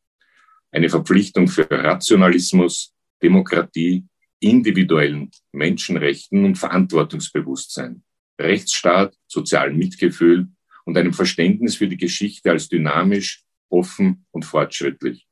Eine 0.71 0.89
Verpflichtung 0.89 1.49
für 1.49 1.69
Rationalismus, 1.69 2.95
Demokratie, 3.23 4.05
individuellen 4.39 5.31
Menschenrechten 5.53 6.45
und 6.45 6.57
Verantwortungsbewusstsein, 6.57 8.05
Rechtsstaat, 8.39 9.17
sozialem 9.27 9.77
Mitgefühl 9.79 10.49
und 10.85 10.97
einem 10.97 11.13
Verständnis 11.13 11.77
für 11.77 11.89
die 11.89 11.97
Geschichte 11.97 12.51
als 12.51 12.69
dynamisch, 12.69 13.43
offen 13.69 14.25
und 14.31 14.45
fortschrittlich. 14.45 15.27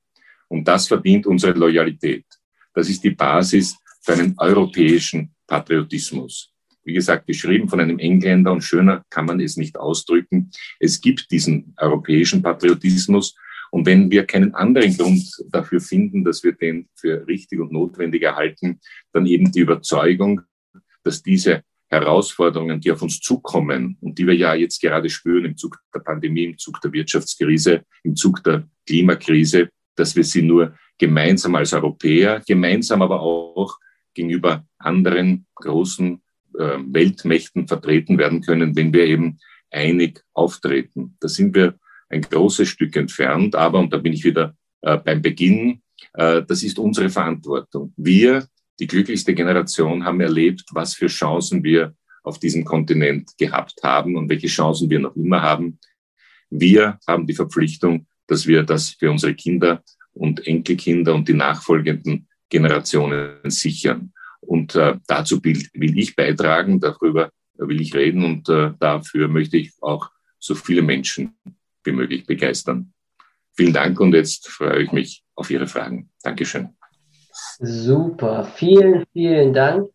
Und 0.49 0.67
das 0.67 0.89
verdient 0.89 1.27
unsere 1.27 1.59
Loyalität. 1.59 2.27
Das 2.75 2.89
ist 2.89 3.05
die 3.05 3.11
Basis 3.11 3.77
für 4.01 4.15
einen 4.15 4.35
europäischen 4.39 5.35
Patriotismus. 5.47 6.53
Wie 6.85 6.95
gesagt, 6.95 7.27
geschrieben 7.27 7.69
von 7.69 7.81
einem 7.81 7.99
Engländer 7.99 8.53
und 8.53 8.63
schöner 8.63 9.05
kann 9.09 9.27
man 9.27 9.41
es 9.41 9.57
nicht 9.57 9.79
ausdrücken. 9.79 10.51
Es 10.81 11.01
gibt 11.01 11.31
diesen 11.31 11.75
europäischen 11.77 12.43
Patriotismus. 12.43 13.37
Und 13.71 13.87
wenn 13.87 14.11
wir 14.11 14.27
keinen 14.27 14.55
anderen 14.55 14.97
Grund 14.97 15.31
dafür 15.51 15.81
finden, 15.81 16.25
dass 16.25 16.43
wir 16.43 16.53
den 16.53 16.89
für 16.95 17.27
richtig 17.27 17.61
und 17.61 17.73
notwendig 17.73 18.23
erhalten, 18.23 18.81
dann 19.13 19.27
eben 19.27 19.51
die 19.53 19.61
Überzeugung, 19.61 20.43
dass 21.05 21.23
diese 21.23 21.63
Herausforderungen, 21.93 22.81
die 22.81 22.91
auf 22.91 23.03
uns 23.03 23.21
zukommen 23.21 23.99
und 24.01 24.19
die 24.19 24.27
wir 24.27 24.35
ja 24.35 24.55
jetzt 24.55 24.81
gerade 24.81 25.11
spüren 25.11 25.45
im 25.45 25.57
Zug 25.59 25.79
der 25.95 26.01
Pandemie, 26.01 26.45
im 26.45 26.59
Zug 26.59 26.81
der 26.81 26.93
Wirtschaftskrise, 26.93 27.85
im 28.03 28.17
Zug 28.17 28.43
der 28.43 28.67
Klimakrise, 28.87 29.69
dass 29.95 30.17
wir 30.17 30.25
sie 30.25 30.43
nur 30.43 30.75
gemeinsam 30.99 31.55
als 31.55 31.75
Europäer, 31.75 32.43
gemeinsam 32.47 33.03
aber 33.03 33.21
auch 33.21 33.77
gegenüber 34.15 34.65
anderen 34.79 35.47
großen 35.55 36.23
äh, 36.59 36.79
Weltmächten 36.87 37.69
vertreten 37.69 38.17
werden 38.17 38.41
können, 38.41 38.75
wenn 38.75 38.93
wir 38.95 39.05
eben 39.05 39.39
einig 39.71 40.25
auftreten. 40.33 41.17
Da 41.21 41.29
sind 41.29 41.55
wir 41.55 41.75
ein 42.09 42.23
großes 42.23 42.69
Stück 42.69 42.97
entfernt, 42.97 43.55
aber, 43.55 43.79
und 43.79 43.93
da 43.93 43.99
bin 43.99 44.15
ich 44.15 44.25
wieder 44.25 44.57
äh, 44.81 44.97
beim 44.97 45.21
Beginn, 45.21 45.83
äh, 46.15 46.43
das 46.43 46.63
ist 46.63 46.79
unsere 46.79 47.11
Verantwortung. 47.11 47.93
Wir 47.97 48.47
die 48.83 48.89
glücklichste 48.89 49.33
Generation 49.33 50.05
haben 50.05 50.21
erlebt, 50.21 50.65
was 50.73 50.95
für 50.95 51.07
Chancen 51.07 51.63
wir 51.63 51.95
auf 52.25 52.41
diesem 52.41 52.65
Kontinent 52.65 53.31
gehabt 53.39 53.81
haben 53.85 54.17
und 54.17 54.29
welche 54.29 54.49
Chancen 54.49 54.91
wir 54.91 54.99
noch 54.99 55.15
immer 55.15 55.41
haben. 55.41 55.79
Wir 56.51 56.99
haben 57.07 57.29
die 57.29 57.35
Verpflichtung, 57.35 58.09
dass 58.27 58.49
wir 58.49 58.65
das 58.65 58.91
für 58.91 59.09
unsere 59.09 59.35
Kinder 59.35 59.85
und 60.15 60.45
Enkelkinder 60.49 61.15
und 61.15 61.29
die 61.29 61.35
nachfolgenden 61.35 62.27
Generationen 62.49 63.39
sichern. 63.45 64.13
Und 64.41 64.75
äh, 64.75 64.99
dazu 65.07 65.41
will, 65.45 65.65
ich 65.75 66.17
beitragen, 66.17 66.81
darüber 66.81 67.31
will 67.55 67.81
ich 67.81 67.95
reden 67.95 68.25
und 68.25 68.49
äh, 68.49 68.73
dafür 68.81 69.29
möchte 69.29 69.59
ich 69.59 69.75
auch 69.81 70.11
so 70.41 70.57
viele 70.57 70.83
Menschen 70.83 71.37
wie 71.85 71.93
möglich 71.93 72.27
begeistern. 72.27 72.93
Vielen 73.55 73.75
Dank 73.75 74.01
und 74.01 74.13
jetzt 74.13 74.49
freue 74.49 74.83
ich 74.83 74.91
mich 74.91 75.23
auf 75.37 75.51
Ihre 75.51 75.69
Fragen. 75.69 76.11
Dankeschön. 76.25 76.82
Super, 77.59 78.45
vielen, 78.45 79.05
vielen 79.13 79.53
Dank. 79.53 79.89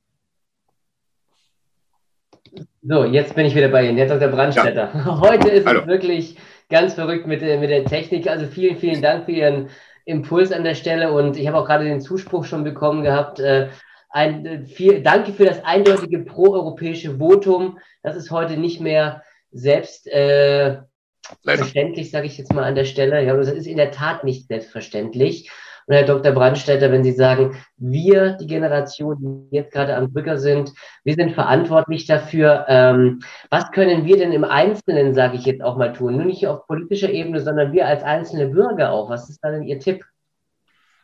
So, 2.82 3.04
jetzt 3.04 3.36
bin 3.36 3.46
ich 3.46 3.56
wieder 3.56 3.70
bei 3.70 3.88
Ihnen, 3.88 3.98
Herr 3.98 4.08
Dr. 4.08 4.30
Brandstätter. 4.30 4.92
Ja. 4.94 5.20
Heute 5.22 5.50
ist 5.50 5.66
Hallo. 5.66 5.82
es 5.82 5.88
wirklich 5.88 6.38
ganz 6.70 6.94
verrückt 6.94 7.28
mit, 7.28 7.42
mit 7.42 7.70
der 7.70 7.86
Technik. 7.86 8.28
Also 8.28 8.48
vielen, 8.48 8.78
vielen 8.78 9.02
Dank 9.02 9.26
für 9.26 9.32
Ihren 9.32 9.70
Impuls 10.06 10.52
an 10.52 10.64
der 10.64 10.76
Stelle 10.76 11.12
und 11.12 11.38
ich 11.38 11.48
habe 11.48 11.58
auch 11.58 11.66
gerade 11.66 11.86
den 11.86 12.02
Zuspruch 12.02 12.46
schon 12.46 12.64
bekommen 12.64 13.04
gehabt. 13.04 13.40
Äh, 13.40 13.70
ein, 14.10 14.46
äh, 14.46 14.66
viel, 14.66 15.02
danke 15.02 15.34
für 15.34 15.46
das 15.46 15.64
eindeutige 15.64 16.20
proeuropäische 16.20 17.18
Votum. 17.18 17.80
Das 18.04 18.16
ist 18.16 18.32
heute 18.32 18.58
nicht 18.58 18.80
mehr 18.80 19.24
selbstverständlich, 19.52 22.08
äh, 22.08 22.10
sage 22.10 22.28
ich 22.28 22.38
jetzt 22.38 22.54
mal 22.54 22.64
an 22.64 22.76
der 22.76 22.86
Stelle. 22.86 23.24
Ja, 23.24 23.36
das 23.36 23.50
ist 23.50 23.68
in 23.68 23.78
der 23.78 23.92
Tat 23.92 24.24
nicht 24.24 24.48
selbstverständlich. 24.48 25.52
Und 25.88 25.95
Herr 25.95 26.04
Dr. 26.04 26.34
Brandstätter, 26.34 26.91
wenn 26.91 27.06
Sie 27.06 27.13
sagen, 27.13 27.56
wir, 27.78 28.34
die 28.34 28.47
Generation, 28.47 29.47
die 29.50 29.56
jetzt 29.56 29.71
gerade 29.71 29.95
am 29.95 30.12
Brücker 30.12 30.38
sind, 30.38 30.73
wir 31.06 31.15
sind 31.15 31.32
verantwortlich 31.34 32.06
dafür. 32.06 32.65
Ähm, 32.67 33.21
was 33.50 33.71
können 33.71 34.06
wir 34.06 34.17
denn 34.17 34.34
im 34.34 34.43
Einzelnen, 34.43 35.13
sage 35.13 35.38
ich 35.38 35.45
jetzt 35.45 35.62
auch 35.62 35.78
mal, 35.78 35.93
tun? 35.93 36.17
Nur 36.17 36.26
nicht 36.26 36.45
auf 36.45 36.67
politischer 36.67 37.10
Ebene, 37.10 37.39
sondern 37.39 37.71
wir 37.71 37.88
als 37.88 38.04
einzelne 38.04 38.47
Bürger 38.47 38.91
auch. 38.91 39.10
Was 39.10 39.30
ist 39.30 39.39
da 39.41 39.50
denn 39.50 39.63
Ihr 39.63 39.80
Tipp? 39.80 40.04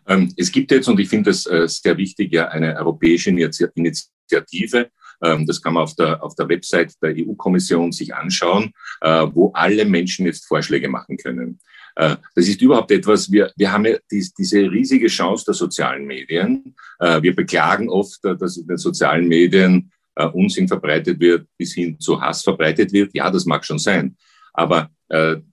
Ähm, 0.06 0.34
es 0.36 0.52
gibt 0.52 0.70
jetzt, 0.72 0.90
und 0.90 1.00
ich 1.00 1.08
finde 1.08 1.30
das 1.30 1.46
äh, 1.46 1.66
sehr 1.66 1.96
wichtig, 1.96 2.34
ja, 2.34 2.50
eine 2.50 2.76
europäische 2.76 3.30
Initiative. 3.30 4.90
Ähm, 5.24 5.46
das 5.48 5.62
kann 5.62 5.76
man 5.76 5.84
auf 5.84 5.96
der, 5.96 6.22
auf 6.22 6.36
der 6.36 6.50
Website 6.50 6.94
der 7.02 7.16
EU-Kommission 7.16 7.94
sich 7.94 8.14
anschauen, 8.14 8.74
äh, 9.00 9.28
wo 9.32 9.52
alle 9.54 9.86
Menschen 9.86 10.26
jetzt 10.26 10.46
Vorschläge 10.46 10.90
machen 10.90 11.16
können. 11.16 11.60
Äh, 11.96 12.16
das 12.36 12.48
ist 12.48 12.62
überhaupt 12.62 12.92
etwas, 12.92 13.32
wir, 13.32 13.52
wir 13.56 13.72
haben 13.72 13.86
ja 13.86 13.98
diese 14.10 14.60
riesige 14.72 15.08
Chance 15.08 15.46
der 15.46 15.54
sozialen 15.54 16.06
Medien. 16.06 16.76
Äh, 17.00 17.22
wir 17.22 17.36
beklagen 17.36 17.90
oft, 17.90 18.24
äh, 18.26 18.36
dass 18.36 18.58
in 18.58 18.68
den 18.68 18.78
sozialen 18.78 19.28
Medien 19.28 19.90
Unsinn 20.34 20.68
verbreitet 20.68 21.20
wird, 21.20 21.48
bis 21.58 21.74
hin 21.74 22.00
zu 22.00 22.22
Hass 22.22 22.44
verbreitet 22.44 22.94
wird. 22.94 23.16
Ja, 23.16 23.32
das 23.32 23.46
mag 23.46 23.66
schon 23.66 23.80
sein. 23.80 24.16
Aber 24.54 24.92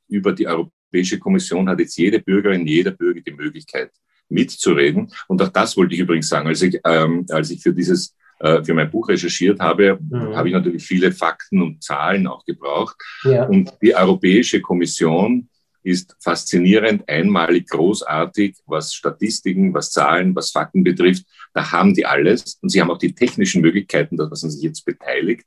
über 0.06 0.32
die 0.34 0.46
Europäische 0.46 1.18
Kommission 1.18 1.66
hat 1.66 1.80
jetzt 1.80 1.96
jede 1.96 2.18
Bürgerin, 2.18 2.66
jeder 2.66 2.90
Bürger 2.90 3.22
die 3.22 3.32
Möglichkeit, 3.32 3.90
mitzureden. 4.28 5.10
Und 5.28 5.40
auch 5.40 5.48
das 5.48 5.78
wollte 5.78 5.94
ich 5.94 6.00
übrigens 6.00 6.28
sagen, 6.28 6.46
als 6.46 6.60
ich, 6.60 6.78
ähm, 6.84 7.24
als 7.30 7.48
ich 7.48 7.62
für 7.62 7.72
dieses 7.72 8.14
für 8.38 8.74
mein 8.74 8.90
Buch 8.90 9.08
recherchiert 9.08 9.60
habe, 9.60 9.98
mhm. 9.98 10.36
habe 10.36 10.48
ich 10.48 10.54
natürlich 10.54 10.84
viele 10.84 11.12
Fakten 11.12 11.62
und 11.62 11.82
Zahlen 11.82 12.26
auch 12.26 12.44
gebraucht. 12.44 12.96
Ja. 13.22 13.44
Und 13.46 13.72
die 13.80 13.94
Europäische 13.94 14.60
Kommission 14.60 15.48
ist 15.82 16.16
faszinierend, 16.20 17.08
einmalig, 17.08 17.68
großartig, 17.68 18.56
was 18.66 18.94
Statistiken, 18.94 19.72
was 19.72 19.90
Zahlen, 19.90 20.34
was 20.34 20.50
Fakten 20.50 20.84
betrifft. 20.84 21.24
Da 21.54 21.72
haben 21.72 21.94
die 21.94 22.06
alles 22.06 22.58
und 22.60 22.68
sie 22.68 22.80
haben 22.80 22.90
auch 22.90 22.98
die 22.98 23.14
technischen 23.14 23.62
Möglichkeiten, 23.62 24.16
dass 24.16 24.42
man 24.42 24.50
sich 24.50 24.62
jetzt 24.62 24.84
beteiligt. 24.84 25.44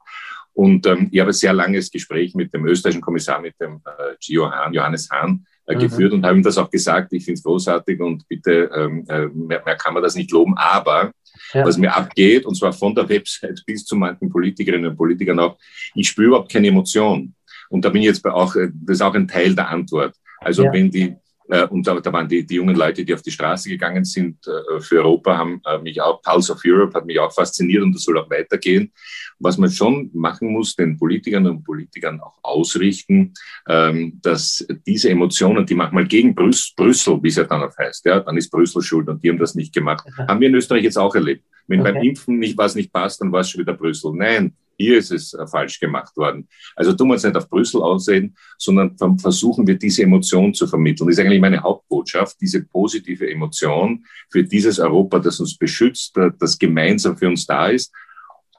Und 0.54 0.86
ähm, 0.86 1.10
ich 1.12 1.20
habe 1.20 1.32
ein 1.32 1.34
sehr 1.34 1.54
langes 1.54 1.90
Gespräch 1.90 2.36
mit 2.36 2.54
dem 2.54 2.66
österreichischen 2.66 3.02
Kommissar, 3.02 3.42
mit 3.42 3.60
dem 3.60 3.82
äh, 3.86 4.16
Gio 4.20 4.52
Hahn, 4.52 4.74
Johannes 4.74 5.10
Hahn, 5.10 5.46
äh, 5.66 5.76
mhm. 5.76 5.80
geführt 5.80 6.14
und 6.14 6.26
habe 6.26 6.38
ihm 6.38 6.44
das 6.44 6.58
auch 6.58 6.70
gesagt. 6.70 7.12
Ich 7.14 7.26
finde 7.26 7.40
es 7.40 7.44
großartig 7.44 8.00
und 8.00 8.28
bitte, 8.28 8.70
ähm, 8.76 9.06
äh, 9.08 9.28
mehr, 9.28 9.64
mehr 9.66 9.76
kann 9.76 9.96
man 9.96 10.04
das 10.04 10.16
nicht 10.16 10.32
loben. 10.32 10.56
Aber 10.58 11.12
ja. 11.54 11.66
was 11.66 11.78
mir 11.78 11.96
abgeht, 11.96 12.46
und 12.46 12.56
zwar 12.56 12.74
von 12.74 12.94
der 12.94 13.10
Website 13.10 13.64
bis 13.66 13.86
zu 13.86 13.96
manchen 13.96 14.30
Politikerinnen 14.30 14.92
und 14.92 14.98
Politikern 14.98 15.40
auch, 15.40 15.58
ich 15.96 16.08
spüre 16.08 16.28
überhaupt 16.28 16.52
keine 16.52 16.68
Emotion. 16.68 17.34
Und 17.70 17.84
da 17.84 17.90
bin 17.90 18.02
ich 18.04 18.08
jetzt 18.08 18.26
auch, 18.26 18.56
äh, 18.56 18.70
das 18.74 18.98
ist 18.98 19.02
auch 19.02 19.16
ein 19.16 19.28
Teil 19.28 19.56
der 19.56 19.70
Antwort. 19.70 20.16
Also 20.44 20.64
ja. 20.64 20.74
wenn 20.74 20.90
die, 20.90 21.16
äh, 21.50 21.68
und 21.68 21.86
da, 21.86 22.00
da 22.00 22.14
waren 22.14 22.28
die, 22.28 22.46
die 22.46 22.56
jungen 22.56 22.76
Leute, 22.76 23.04
die 23.04 23.14
auf 23.14 23.22
die 23.22 23.32
Straße 23.32 23.70
gegangen 23.70 24.06
sind 24.06 24.40
äh, 24.48 24.80
für 24.80 24.98
Europa, 24.98 25.38
haben 25.38 25.62
äh, 25.66 25.78
mich 25.80 26.02
auch, 26.02 26.22
Pulse 26.22 26.54
of 26.54 26.62
Europe 26.66 26.94
hat 26.94 27.06
mich 27.06 27.20
auch 27.20 27.34
fasziniert 27.34 27.84
und 27.84 27.94
das 27.94 28.04
soll 28.04 28.18
auch 28.18 28.30
weitergehen. 28.30 28.92
Was 29.40 29.58
man 29.58 29.70
schon 29.70 30.10
machen 30.14 30.50
muss, 30.50 30.76
den 30.76 30.98
Politikern 30.98 31.46
und 31.48 31.64
Politikern 31.64 32.22
auch 32.22 32.38
ausrichten, 32.44 33.34
ähm, 33.68 34.20
dass 34.22 34.66
diese 34.86 35.10
Emotionen, 35.10 35.66
die 35.66 35.76
manchmal 35.76 36.06
gegen 36.06 36.34
Brüs 36.34 36.74
Brüssel, 36.76 37.22
wie 37.22 37.28
es 37.28 37.36
ja 37.36 37.44
dann 37.44 37.64
auch 37.64 37.78
heißt, 37.78 38.06
ja, 38.06 38.20
dann 38.20 38.38
ist 38.38 38.50
Brüssel 38.50 38.82
schuld 38.82 39.10
und 39.10 39.24
die 39.24 39.30
haben 39.30 39.40
das 39.40 39.56
nicht 39.56 39.74
gemacht, 39.74 40.08
haben 40.28 40.40
wir 40.40 40.48
in 40.48 40.56
Österreich 40.56 40.84
jetzt 40.84 40.98
auch 40.98 41.14
erlebt. 41.14 41.44
Wenn 41.68 41.82
okay. 41.82 41.94
beim 41.94 42.04
Impfen 42.04 42.40
nicht 42.40 42.58
was 42.58 42.76
nicht 42.76 42.92
passt, 42.92 43.22
dann 43.22 43.32
war 43.32 43.42
es 43.42 43.50
schon 43.50 43.62
wieder 43.62 43.74
Brüssel. 43.74 44.12
Nein, 44.14 44.54
hier 44.78 44.98
ist 44.98 45.12
es 45.12 45.34
äh, 45.34 45.48
falsch 45.48 45.80
gemacht 45.80 46.16
worden. 46.18 46.48
Also 46.76 46.94
tun 46.94 47.10
wir 47.10 47.14
uns 47.14 47.24
nicht 47.24 47.36
auf 47.36 47.50
Brüssel 47.50 47.82
aussehen, 47.82 48.36
sondern 48.58 48.96
versuchen 49.20 49.68
wir 49.68 49.76
diese 49.76 50.04
Emotion 50.04 50.54
zu 50.54 50.68
vermitteln. 50.68 51.08
Das 51.08 51.18
ist 51.18 51.24
eigentlich 51.24 51.42
meine 51.42 51.62
Hauptbotschaft, 51.62 52.38
diese 52.42 52.64
positive 52.64 53.30
Emotion 53.30 54.06
für 54.32 54.44
dieses 54.44 54.80
Europa, 54.80 55.20
das 55.20 55.40
uns 55.40 55.58
beschützt, 55.58 56.18
das 56.40 56.58
gemeinsam 56.58 57.18
für 57.18 57.28
uns 57.28 57.46
da 57.46 57.68
ist 57.68 57.92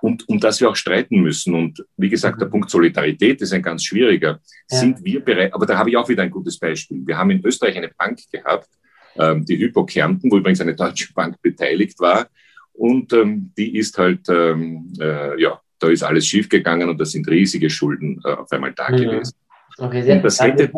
und 0.04 0.28
um 0.28 0.38
das 0.38 0.60
wir 0.60 0.68
auch 0.68 0.76
streiten 0.76 1.22
müssen. 1.22 1.54
Und 1.54 1.82
wie 1.96 2.10
gesagt, 2.10 2.38
der 2.38 2.48
mhm. 2.48 2.52
Punkt 2.52 2.70
Solidarität 2.70 3.40
ist 3.40 3.54
ein 3.54 3.62
ganz 3.62 3.84
schwieriger. 3.84 4.38
Ja. 4.70 4.78
Sind 4.78 5.02
wir 5.02 5.24
bereit, 5.24 5.54
aber 5.54 5.64
da 5.64 5.78
habe 5.78 5.88
ich 5.88 5.96
auch 5.96 6.08
wieder 6.08 6.22
ein 6.22 6.30
gutes 6.30 6.58
Beispiel. 6.58 7.00
Wir 7.06 7.16
haben 7.16 7.30
in 7.30 7.44
Österreich 7.44 7.74
eine 7.76 7.88
Bank 7.88 8.20
gehabt, 8.30 8.68
ähm, 9.16 9.46
die 9.46 9.56
Hypo 9.56 9.86
Kärnten, 9.86 10.30
wo 10.30 10.36
übrigens 10.36 10.60
eine 10.60 10.74
deutsche 10.74 11.10
Bank 11.14 11.40
beteiligt 11.40 11.98
war. 12.00 12.28
Und 12.74 13.14
ähm, 13.14 13.52
die 13.56 13.78
ist 13.78 13.96
halt 13.96 14.28
ähm, 14.28 14.92
äh, 15.00 15.40
ja, 15.40 15.58
da 15.84 15.90
ist 15.90 16.02
alles 16.02 16.26
schiefgegangen 16.26 16.88
und 16.88 16.98
da 16.98 17.04
sind 17.04 17.28
riesige 17.28 17.68
Schulden 17.68 18.20
äh, 18.24 18.32
auf 18.32 18.50
einmal 18.52 18.72
da 18.72 18.90
ja. 18.90 18.96
gewesen. 18.96 19.34
Okay, 19.78 20.20
das 20.22 20.40
hätte, 20.40 20.72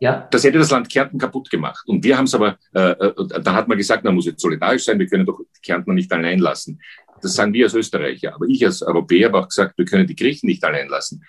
Ja. 0.00 0.28
Das 0.30 0.44
hätte 0.44 0.58
das 0.58 0.70
Land 0.70 0.90
Kärnten 0.90 1.18
kaputt 1.18 1.50
gemacht. 1.50 1.82
Und 1.86 2.04
wir 2.04 2.16
haben 2.16 2.24
es 2.24 2.34
aber, 2.34 2.58
äh, 2.74 2.90
äh, 2.90 3.40
da 3.42 3.54
hat 3.54 3.68
man 3.68 3.78
gesagt, 3.78 4.04
man 4.04 4.14
muss 4.14 4.26
jetzt 4.26 4.40
solidarisch 4.40 4.84
sein, 4.84 4.98
wir 4.98 5.06
können 5.06 5.26
doch 5.26 5.40
Kärntner 5.62 5.94
nicht 5.94 6.12
allein 6.12 6.38
lassen. 6.38 6.80
Das 7.22 7.34
sagen 7.34 7.52
wir 7.52 7.66
als 7.66 7.74
Österreicher. 7.74 8.34
Aber 8.34 8.46
ich 8.46 8.64
als 8.64 8.82
Europäer 8.82 9.28
habe 9.28 9.38
auch 9.38 9.48
gesagt, 9.48 9.76
wir 9.78 9.84
können 9.84 10.06
die 10.06 10.16
Griechen 10.16 10.46
nicht 10.46 10.64
allein 10.64 10.88
lassen. 10.88 11.24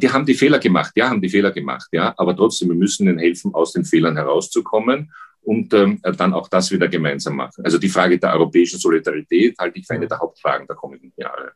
Die 0.00 0.10
haben 0.10 0.24
die 0.24 0.34
Fehler 0.34 0.58
gemacht, 0.58 0.92
ja, 0.96 1.10
haben 1.10 1.20
die 1.20 1.28
Fehler 1.28 1.50
gemacht, 1.50 1.88
ja. 1.92 2.14
Aber 2.16 2.34
trotzdem, 2.34 2.68
wir 2.68 2.76
müssen 2.76 3.06
ihnen 3.06 3.18
helfen, 3.18 3.54
aus 3.54 3.72
den 3.72 3.84
Fehlern 3.84 4.16
herauszukommen 4.16 5.12
und 5.42 5.74
ähm, 5.74 6.00
dann 6.02 6.32
auch 6.32 6.48
das 6.48 6.70
wieder 6.70 6.88
gemeinsam 6.88 7.36
machen. 7.36 7.64
Also 7.64 7.78
die 7.78 7.90
Frage 7.90 8.18
der 8.18 8.32
europäischen 8.32 8.78
Solidarität 8.78 9.58
halte 9.58 9.78
ich 9.78 9.86
für 9.86 9.94
eine 9.94 10.08
der 10.08 10.18
Hauptfragen 10.18 10.66
der 10.66 10.76
kommenden 10.76 11.12
Jahre. 11.16 11.52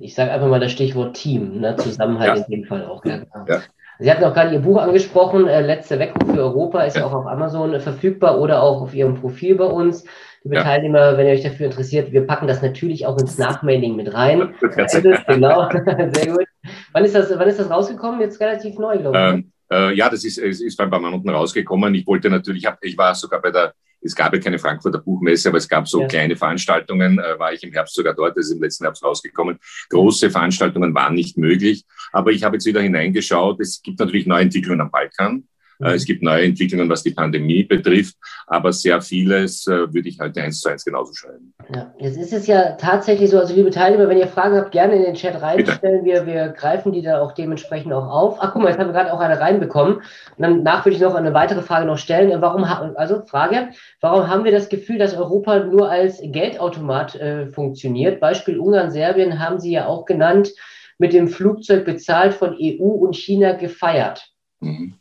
Ich 0.00 0.14
sage 0.14 0.32
einfach 0.32 0.48
mal 0.48 0.60
das 0.60 0.72
Stichwort 0.72 1.16
Team, 1.16 1.60
ne? 1.60 1.76
Zusammenhalt 1.76 2.38
ja. 2.38 2.44
in 2.44 2.50
dem 2.50 2.64
Fall 2.64 2.84
auch. 2.86 3.04
Ja, 3.04 3.18
genau. 3.18 3.44
ja. 3.48 3.62
Sie 3.98 4.10
hatten 4.10 4.24
auch 4.24 4.34
gerade 4.34 4.52
Ihr 4.52 4.60
Buch 4.60 4.78
angesprochen, 4.78 5.48
äh, 5.48 5.62
Letzte 5.62 5.98
Weckruf 5.98 6.30
für 6.34 6.40
Europa, 6.40 6.82
ist 6.82 6.96
ja. 6.96 7.06
auch 7.06 7.12
auf 7.12 7.26
Amazon 7.26 7.74
äh, 7.74 7.80
verfügbar 7.80 8.40
oder 8.40 8.62
auch 8.62 8.82
auf 8.82 8.94
Ihrem 8.94 9.14
Profil 9.14 9.56
bei 9.56 9.64
uns. 9.64 10.04
Liebe 10.42 10.56
ja. 10.56 10.62
Teilnehmer, 10.62 11.16
wenn 11.16 11.26
ihr 11.26 11.32
euch 11.32 11.42
dafür 11.42 11.66
interessiert, 11.66 12.12
wir 12.12 12.26
packen 12.26 12.46
das 12.46 12.62
natürlich 12.62 13.04
auch 13.04 13.18
ins 13.18 13.36
Nachmailing 13.36 13.96
mit 13.96 14.14
rein. 14.14 14.54
genau, 14.60 15.68
sehr 16.12 16.32
gut. 16.32 16.46
Wann 16.92 17.04
ist, 17.04 17.14
das, 17.14 17.36
wann 17.36 17.48
ist 17.48 17.58
das 17.58 17.70
rausgekommen? 17.70 18.20
Jetzt 18.20 18.40
relativ 18.40 18.78
neu, 18.78 18.98
glaube 18.98 19.18
ich. 19.18 19.24
Ne? 19.24 19.30
Ähm, 19.30 19.52
äh, 19.70 19.94
ja, 19.94 20.08
das 20.08 20.24
ist, 20.24 20.38
ist 20.38 20.76
vor 20.76 20.86
ein 20.86 20.90
paar 20.90 21.00
Monaten 21.00 21.28
rausgekommen. 21.28 21.94
Ich 21.94 22.06
wollte 22.06 22.30
natürlich, 22.30 22.66
ich 22.82 22.96
war 22.96 23.14
sogar 23.14 23.42
bei 23.42 23.50
der 23.50 23.74
es 24.06 24.14
gab 24.14 24.32
ja 24.32 24.40
keine 24.40 24.58
Frankfurter 24.58 24.98
Buchmesse, 24.98 25.48
aber 25.48 25.58
es 25.58 25.68
gab 25.68 25.88
so 25.88 26.00
ja. 26.00 26.08
kleine 26.08 26.36
Veranstaltungen, 26.36 27.18
äh, 27.18 27.38
war 27.38 27.52
ich 27.52 27.62
im 27.62 27.72
Herbst 27.72 27.94
sogar 27.94 28.14
dort, 28.14 28.36
das 28.36 28.46
ist 28.46 28.52
im 28.52 28.62
letzten 28.62 28.84
Herbst 28.84 29.04
rausgekommen. 29.04 29.58
Große 29.90 30.30
Veranstaltungen 30.30 30.94
waren 30.94 31.14
nicht 31.14 31.36
möglich, 31.36 31.84
aber 32.12 32.30
ich 32.30 32.44
habe 32.44 32.56
jetzt 32.56 32.66
wieder 32.66 32.80
hineingeschaut. 32.80 33.60
Es 33.60 33.82
gibt 33.82 33.98
natürlich 33.98 34.26
neue 34.26 34.42
Entwicklungen 34.42 34.80
am 34.80 34.90
Balkan. 34.90 35.44
Äh, 35.80 35.94
es 35.94 36.04
gibt 36.04 36.22
neue 36.22 36.44
Entwicklungen, 36.44 36.88
was 36.88 37.02
die 37.02 37.10
Pandemie 37.10 37.64
betrifft, 37.64 38.16
aber 38.46 38.72
sehr 38.72 39.00
vieles 39.00 39.66
äh, 39.66 39.92
würde 39.92 40.08
ich 40.08 40.18
halt 40.18 40.36
eins 40.38 40.60
zu 40.60 40.68
eins 40.68 40.84
genauso 40.84 41.12
schreiben. 41.14 41.52
Ja, 41.74 41.92
jetzt 41.98 42.16
ist 42.16 42.32
es 42.32 42.46
ja 42.46 42.72
tatsächlich 42.72 43.30
so, 43.30 43.38
also 43.38 43.54
liebe 43.54 43.70
Teilnehmer, 43.70 44.08
wenn 44.08 44.18
ihr 44.18 44.28
Fragen 44.28 44.56
habt, 44.56 44.72
gerne 44.72 44.96
in 44.96 45.02
den 45.02 45.14
Chat 45.14 45.40
reinstellen. 45.40 46.04
Wir, 46.04 46.26
wir 46.26 46.48
greifen 46.48 46.92
die 46.92 47.02
da 47.02 47.20
auch 47.20 47.32
dementsprechend 47.32 47.92
auch 47.92 48.08
auf. 48.08 48.38
Ach 48.40 48.52
guck 48.52 48.62
mal, 48.62 48.68
jetzt 48.68 48.78
haben 48.78 48.88
wir 48.88 48.94
gerade 48.94 49.12
auch 49.12 49.20
eine 49.20 49.38
reinbekommen. 49.38 49.96
Und 49.96 50.02
danach 50.38 50.84
würde 50.84 50.96
ich 50.96 51.02
noch 51.02 51.14
eine 51.14 51.34
weitere 51.34 51.62
Frage 51.62 51.86
noch 51.86 51.98
stellen. 51.98 52.40
Warum, 52.40 52.64
also 52.64 53.22
Frage, 53.26 53.70
warum 54.00 54.28
haben 54.28 54.44
wir 54.44 54.52
das 54.52 54.68
Gefühl, 54.68 54.98
dass 54.98 55.14
Europa 55.14 55.64
nur 55.64 55.90
als 55.90 56.20
Geldautomat 56.22 57.14
äh, 57.16 57.46
funktioniert? 57.48 58.20
Beispiel 58.20 58.58
Ungarn, 58.58 58.90
Serbien 58.90 59.40
haben 59.40 59.58
Sie 59.58 59.72
ja 59.72 59.86
auch 59.86 60.04
genannt, 60.04 60.52
mit 60.98 61.12
dem 61.12 61.28
Flugzeug 61.28 61.84
bezahlt 61.84 62.34
von 62.34 62.56
EU 62.58 62.84
und 62.84 63.14
China 63.14 63.52
gefeiert. 63.52 64.32
Mhm. 64.60 64.94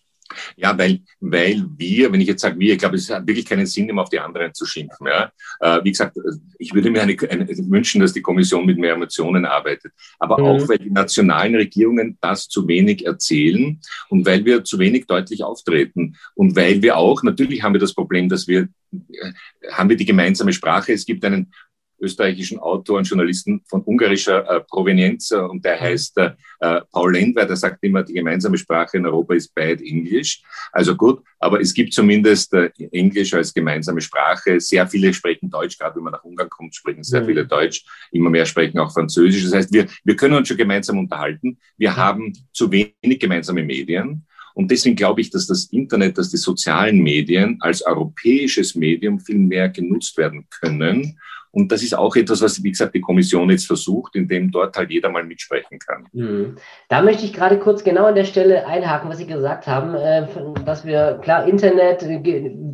Ja, 0.55 0.77
weil, 0.77 1.01
weil 1.19 1.65
wir, 1.77 2.11
wenn 2.11 2.21
ich 2.21 2.27
jetzt 2.27 2.41
sage 2.41 2.59
wir, 2.59 2.73
ich 2.73 2.79
glaube, 2.79 2.95
es 2.95 3.09
hat 3.09 3.27
wirklich 3.27 3.45
keinen 3.45 3.65
Sinn, 3.65 3.89
immer 3.89 4.03
auf 4.03 4.09
die 4.09 4.19
anderen 4.19 4.53
zu 4.53 4.65
schimpfen. 4.65 5.07
Ja? 5.07 5.31
Äh, 5.59 5.83
wie 5.83 5.91
gesagt, 5.91 6.17
ich 6.59 6.73
würde 6.73 6.89
mir 6.89 7.01
eine, 7.01 7.15
eine, 7.29 7.47
wünschen, 7.69 8.01
dass 8.01 8.13
die 8.13 8.21
Kommission 8.21 8.65
mit 8.65 8.77
mehr 8.77 8.93
Emotionen 8.93 9.45
arbeitet. 9.45 9.93
Aber 10.19 10.37
mhm. 10.37 10.45
auch, 10.45 10.69
weil 10.69 10.79
die 10.79 10.91
nationalen 10.91 11.55
Regierungen 11.55 12.17
das 12.21 12.47
zu 12.47 12.67
wenig 12.67 13.05
erzählen 13.05 13.79
und 14.09 14.25
weil 14.25 14.45
wir 14.45 14.63
zu 14.63 14.79
wenig 14.79 15.07
deutlich 15.07 15.43
auftreten. 15.43 16.15
Und 16.33 16.55
weil 16.55 16.81
wir 16.81 16.97
auch, 16.97 17.23
natürlich 17.23 17.63
haben 17.63 17.73
wir 17.73 17.79
das 17.79 17.93
Problem, 17.93 18.29
dass 18.29 18.47
wir, 18.47 18.67
äh, 18.91 19.31
haben 19.71 19.89
wir 19.89 19.97
die 19.97 20.05
gemeinsame 20.05 20.53
Sprache. 20.53 20.93
Es 20.93 21.05
gibt 21.05 21.23
einen 21.25 21.51
österreichischen 21.99 22.59
Autor 22.59 22.97
und 22.97 23.07
Journalisten 23.07 23.61
von 23.67 23.81
ungarischer 23.81 24.47
äh, 24.49 24.61
Provenienz 24.61 25.31
äh, 25.31 25.37
und 25.37 25.63
der 25.63 25.77
mhm. 25.77 25.81
heißt 25.81 26.17
äh, 26.17 26.31
äh, 26.59 26.81
Paul 26.91 27.13
Lendwer, 27.13 27.45
der 27.45 27.55
sagt 27.55 27.83
immer, 27.83 28.03
die 28.03 28.13
gemeinsame 28.13 28.57
Sprache 28.57 28.97
in 28.97 29.05
Europa 29.05 29.33
ist 29.35 29.53
bad 29.53 29.81
English. 29.81 30.41
Also 30.71 30.95
gut, 30.95 31.23
aber 31.39 31.61
es 31.61 31.73
gibt 31.73 31.93
zumindest 31.93 32.53
äh, 32.53 32.69
Englisch 32.91 33.33
als 33.33 33.53
gemeinsame 33.53 34.01
Sprache. 34.01 34.59
Sehr 34.59 34.87
viele 34.87 35.13
sprechen 35.13 35.49
Deutsch, 35.49 35.77
gerade 35.77 35.95
wenn 35.95 36.03
man 36.03 36.13
nach 36.13 36.23
Ungarn 36.23 36.49
kommt, 36.49 36.75
sprechen 36.75 37.03
sehr 37.03 37.21
mhm. 37.21 37.27
viele 37.27 37.45
Deutsch. 37.45 37.85
Immer 38.11 38.29
mehr 38.29 38.45
sprechen 38.45 38.79
auch 38.79 38.93
Französisch. 38.93 39.43
Das 39.43 39.53
heißt, 39.53 39.73
wir, 39.73 39.87
wir 40.03 40.15
können 40.15 40.35
uns 40.35 40.47
schon 40.47 40.57
gemeinsam 40.57 40.99
unterhalten. 40.99 41.57
Wir 41.77 41.91
mhm. 41.91 41.97
haben 41.97 42.33
zu 42.51 42.71
wenig 42.71 43.19
gemeinsame 43.19 43.63
Medien. 43.63 44.25
Und 44.55 44.71
deswegen 44.71 44.95
glaube 44.95 45.19
ich, 45.19 45.29
dass 45.29 45.47
das 45.47 45.65
Internet, 45.65 46.17
dass 46.17 46.29
die 46.29 46.37
sozialen 46.37 47.03
Medien 47.03 47.57
als 47.59 47.85
europäisches 47.85 48.73
Medium 48.73 49.19
viel 49.19 49.37
mehr 49.37 49.67
genutzt 49.67 50.17
werden 50.17 50.47
können 50.49 51.19
und 51.55 51.71
das 51.71 51.83
ist 51.83 51.97
auch 51.97 52.17
etwas, 52.17 52.41
was, 52.41 52.61
wie 52.63 52.71
gesagt, 52.71 52.95
die 52.95 53.01
Kommission 53.01 53.49
jetzt 53.49 53.65
versucht, 53.65 54.17
indem 54.17 54.51
dort 54.51 54.75
halt 54.75 54.91
jeder 54.91 55.07
mal 55.07 55.23
mitsprechen 55.23 55.79
kann. 55.79 56.05
Mhm. 56.11 56.57
Da 56.89 57.01
möchte 57.01 57.23
ich 57.23 57.31
gerade 57.31 57.57
kurz 57.59 57.85
genau 57.85 58.07
an 58.07 58.15
der 58.15 58.25
Stelle 58.25 58.67
einhaken, 58.67 59.09
was 59.09 59.19
Sie 59.19 59.25
gesagt 59.25 59.65
haben, 59.65 59.95
äh, 59.95 60.27
dass 60.65 60.85
wir, 60.85 61.17
klar, 61.21 61.47
Internet, 61.47 62.01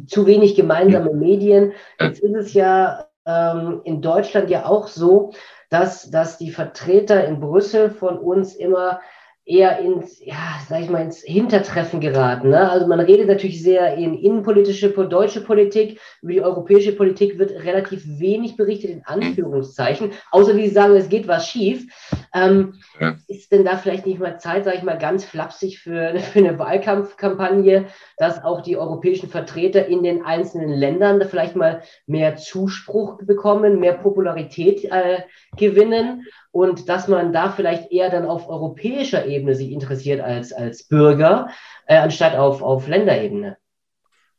zu 0.08 0.26
wenig 0.26 0.56
gemeinsame 0.56 1.14
Medien. 1.14 1.74
Jetzt 2.00 2.24
ist 2.24 2.36
es 2.36 2.54
ja 2.56 3.06
ähm, 3.28 3.82
in 3.84 4.02
Deutschland 4.02 4.50
ja 4.50 4.66
auch 4.66 4.88
so, 4.88 5.32
dass, 5.70 6.10
dass 6.10 6.40
die 6.40 6.50
Vertreter 6.50 7.24
in 7.28 7.40
Brüssel 7.40 7.92
von 7.92 8.18
uns 8.18 8.56
immer 8.56 9.00
eher 9.46 9.80
ins, 9.80 10.24
ja, 10.24 10.60
sag 10.70 10.82
ich 10.82 10.90
mal, 10.90 11.02
ins 11.02 11.22
Hintertreffen 11.24 12.00
geraten. 12.00 12.50
Ne? 12.50 12.70
Also 12.70 12.86
man 12.86 13.00
redet 13.00 13.28
natürlich 13.28 13.62
sehr 13.64 13.96
in 13.96 14.14
innenpolitische, 14.18 14.90
deutsche 14.90 15.42
Politik, 15.42 16.00
über 16.22 16.32
die 16.32 16.42
europäische 16.42 16.92
Politik 16.92 17.40
wird 17.40 17.52
relativ 17.64 18.04
wenig 18.20 18.56
berichtet, 18.56 18.92
in 18.92 19.04
Anführungszeichen, 19.04 20.12
außer 20.30 20.56
wie 20.56 20.68
sie 20.68 20.74
sagen, 20.74 20.96
es 20.96 21.10
geht 21.10 21.28
was 21.28 21.48
schief. 21.48 21.92
Ähm, 22.34 22.76
ja. 23.00 23.16
Ist 23.28 23.52
denn 23.52 23.66
da 23.66 23.78
vielleicht 23.78 24.06
nicht 24.06 24.20
mal 24.20 24.40
Zeit, 24.40 24.64
sage 24.64 24.78
ich 24.78 24.84
mal, 24.84 24.98
ganz 24.98 25.26
flapsig 25.26 25.80
für, 25.80 26.16
für 26.20 26.40
eine 26.40 26.60
Wahlkampfkampagne, 26.60 27.88
dass 28.18 28.44
auch 28.44 28.62
die 28.62 28.78
europäischen 28.78 29.30
Vertreter 29.30 29.88
in 29.88 30.04
den 30.04 30.24
einzelnen 30.24 30.70
Ländern 30.70 31.20
da 31.20 31.26
vielleicht 31.26 31.56
mal 31.56 31.82
mehr 32.06 32.36
Zuspruch 32.36 33.18
bekommen, 33.24 33.80
mehr 33.80 33.94
Popularität 33.94 34.86
äh, 34.86 35.24
gewinnen 35.58 36.26
und 36.52 36.90
dass 36.90 37.08
man 37.08 37.34
da 37.34 37.52
vielleicht 37.52 37.92
eher 37.92 38.10
dann 38.10 38.26
auf 38.26 38.50
europäischer 38.50 39.26
Ebene 39.26 39.56
sich 39.56 39.72
interessiert 39.72 40.22
als, 40.22 40.52
als 40.52 40.84
Bürger, 40.84 41.50
äh, 41.88 41.98
anstatt 41.98 42.36
auf, 42.36 42.62
auf 42.62 42.88
Länderebene. 42.88 43.58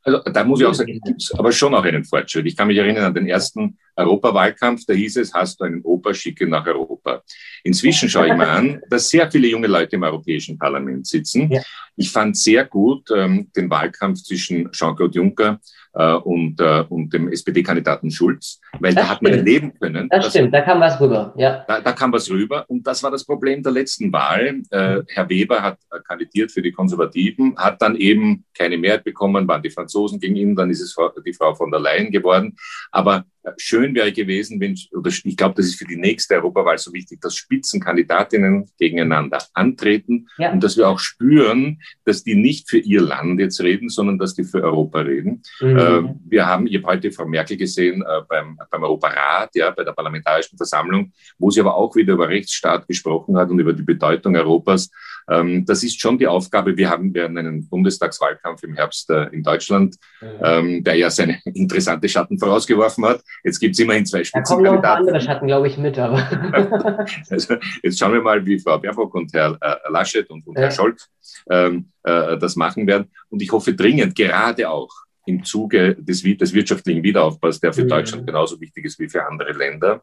Also 0.04 0.18
da 0.18 0.44
muss 0.44 0.60
ich 0.60 0.66
auch 0.66 0.74
sagen, 0.74 1.00
gibt 1.04 1.22
es 1.22 1.32
aber 1.32 1.52
schon 1.52 1.74
auch 1.74 1.84
einen 1.84 2.04
Fortschritt. 2.04 2.46
Ich 2.46 2.56
kann 2.56 2.66
mich 2.66 2.76
erinnern 2.76 3.04
an 3.04 3.14
den 3.14 3.28
ersten 3.28 3.78
Europawahlkampf, 3.94 4.84
da 4.86 4.94
hieß 4.94 5.18
es, 5.18 5.32
hast 5.32 5.60
du 5.60 5.64
einen 5.64 5.82
Opa, 5.82 6.12
schicke 6.12 6.46
nach 6.48 6.66
Europa. 6.66 7.22
Inzwischen 7.62 8.08
schaue 8.08 8.26
ich 8.26 8.34
mir 8.34 8.48
an, 8.48 8.80
dass 8.90 9.08
sehr 9.08 9.30
viele 9.30 9.46
junge 9.46 9.68
Leute 9.68 9.96
im 9.96 10.02
Europäischen 10.02 10.58
Parlament 10.58 11.06
sitzen. 11.06 11.52
Ja. 11.52 11.62
Ich 11.94 12.10
fand 12.10 12.36
sehr 12.36 12.64
gut 12.64 13.10
ähm, 13.14 13.50
den 13.54 13.70
Wahlkampf 13.70 14.22
zwischen 14.22 14.72
Jean-Claude 14.72 15.14
Juncker 15.14 15.60
äh, 15.94 16.14
und, 16.14 16.60
äh, 16.60 16.84
und 16.88 17.12
dem 17.12 17.28
SPD-Kandidaten 17.28 18.10
Schulz, 18.10 18.60
weil 18.80 18.94
das 18.94 19.04
da 19.04 19.10
hat 19.10 19.22
man 19.22 19.32
erleben 19.32 19.72
können. 19.78 20.08
Das 20.08 20.30
stimmt, 20.30 20.54
da 20.54 20.60
kam 20.62 20.80
was 20.80 21.00
rüber, 21.00 21.34
ja. 21.36 21.64
Da, 21.66 21.80
da, 21.80 21.92
kam 21.92 22.12
was 22.12 22.30
rüber 22.30 22.64
und 22.68 22.86
das 22.86 23.02
war 23.02 23.10
das 23.10 23.24
Problem 23.24 23.62
der 23.62 23.72
letzten 23.72 24.12
Wahl. 24.12 24.62
Äh. 24.70 25.02
Herr 25.08 25.28
Weber 25.28 25.62
hat 25.62 25.78
äh, 25.90 25.98
kandidiert 26.06 26.50
für 26.50 26.62
die 26.62 26.72
Konservativen, 26.72 27.56
hat 27.56 27.80
dann 27.82 27.96
eben 27.96 28.44
keine 28.56 28.78
Mehrheit 28.78 29.04
bekommen, 29.04 29.46
waren 29.48 29.62
die 29.62 29.70
Franzosen 29.70 30.20
gegen 30.20 30.36
ihn, 30.36 30.56
dann 30.56 30.70
ist 30.70 30.80
es 30.80 30.96
die 31.24 31.32
Frau 31.32 31.54
von 31.54 31.70
der 31.70 31.80
Leyen 31.80 32.10
geworden. 32.10 32.56
Aber 32.90 33.24
schön 33.56 33.94
wäre 33.94 34.12
gewesen, 34.12 34.60
wenn, 34.60 34.76
oder 34.92 35.10
ich 35.10 35.36
glaube, 35.36 35.54
das 35.56 35.66
ist 35.66 35.78
für 35.78 35.84
die 35.84 35.96
nächste 35.96 36.34
Europawahl 36.34 36.78
so 36.78 36.92
wichtig, 36.92 37.20
dass 37.20 37.34
Spitzenkandidatinnen 37.36 38.70
gegeneinander 38.78 39.38
antreten 39.54 40.28
ja. 40.38 40.52
und 40.52 40.62
dass 40.62 40.76
wir 40.76 40.88
auch 40.88 40.98
spüren, 40.98 41.80
dass 42.04 42.22
die 42.22 42.34
nicht 42.34 42.70
für 42.70 42.78
ihr 42.78 43.00
Land 43.00 43.40
jetzt 43.40 43.60
reden, 43.60 43.88
sondern 43.88 44.18
dass 44.18 44.34
die 44.34 44.44
für 44.44 44.62
Europa 44.62 45.00
reden. 45.00 45.42
Mhm. 45.60 45.76
Äh, 45.82 46.14
wir 46.24 46.46
haben, 46.46 46.66
ich 46.66 46.76
habe 46.76 46.86
heute 46.86 47.12
Frau 47.12 47.26
Merkel 47.26 47.56
gesehen 47.56 48.02
äh, 48.02 48.22
beim, 48.28 48.58
beim 48.70 48.82
Europarat, 48.82 49.54
ja, 49.54 49.70
bei 49.70 49.84
der 49.84 49.92
Parlamentarischen 49.92 50.56
Versammlung, 50.56 51.12
wo 51.38 51.50
sie 51.50 51.60
aber 51.60 51.74
auch 51.74 51.94
wieder 51.96 52.14
über 52.14 52.28
Rechtsstaat 52.28 52.86
gesprochen 52.86 53.36
hat 53.36 53.50
und 53.50 53.58
über 53.58 53.72
die 53.72 53.82
Bedeutung 53.82 54.36
Europas. 54.36 54.90
Ähm, 55.30 55.64
das 55.64 55.82
ist 55.82 56.00
schon 56.00 56.18
die 56.18 56.26
Aufgabe. 56.26 56.76
Wir 56.76 56.90
haben 56.90 57.14
wir 57.14 57.26
einen 57.26 57.68
Bundestagswahlkampf 57.68 58.62
im 58.64 58.74
Herbst 58.74 59.10
äh, 59.10 59.24
in 59.26 59.42
Deutschland, 59.42 59.96
mhm. 60.20 60.26
ähm, 60.42 60.84
der 60.84 60.96
ja 60.96 61.10
seine 61.10 61.40
interessante 61.44 62.08
Schatten 62.08 62.38
vorausgeworfen 62.38 63.04
hat. 63.06 63.22
Jetzt 63.44 63.58
gibt 63.58 63.74
es 63.74 63.78
immerhin 63.78 64.06
zwei 64.06 64.24
Spitzenkandidaten. 64.24 64.82
Da 64.82 64.94
kommen 64.94 65.04
noch 65.04 65.08
andere 65.08 65.20
Schatten, 65.20 65.46
glaube 65.46 65.68
ich, 65.68 65.78
mit. 65.78 65.98
Aber 65.98 66.18
also, 67.30 67.56
jetzt 67.82 67.98
schauen 67.98 68.12
wir 68.12 68.22
mal, 68.22 68.44
wie 68.44 68.58
Frau 68.58 68.78
Baerbock 68.78 69.14
und 69.14 69.32
Herr 69.32 69.58
Laschet 69.88 70.28
und, 70.30 70.46
und 70.46 70.56
ja. 70.56 70.62
Herr 70.62 70.70
Scholz 70.70 71.08
ähm, 71.50 71.88
äh, 72.02 72.36
das 72.38 72.56
machen 72.56 72.86
werden. 72.86 73.10
Und 73.28 73.42
ich 73.42 73.52
hoffe 73.52 73.74
dringend, 73.74 74.14
gerade 74.14 74.68
auch 74.68 74.90
im 75.26 75.44
Zuge 75.44 75.96
des, 75.98 76.22
des 76.22 76.52
wirtschaftlichen 76.52 77.02
Wiederaufbaus, 77.02 77.60
der 77.60 77.72
für 77.72 77.84
mhm. 77.84 77.88
Deutschland 77.88 78.26
genauso 78.26 78.60
wichtig 78.60 78.84
ist 78.84 78.98
wie 78.98 79.08
für 79.08 79.26
andere 79.26 79.52
Länder, 79.52 80.02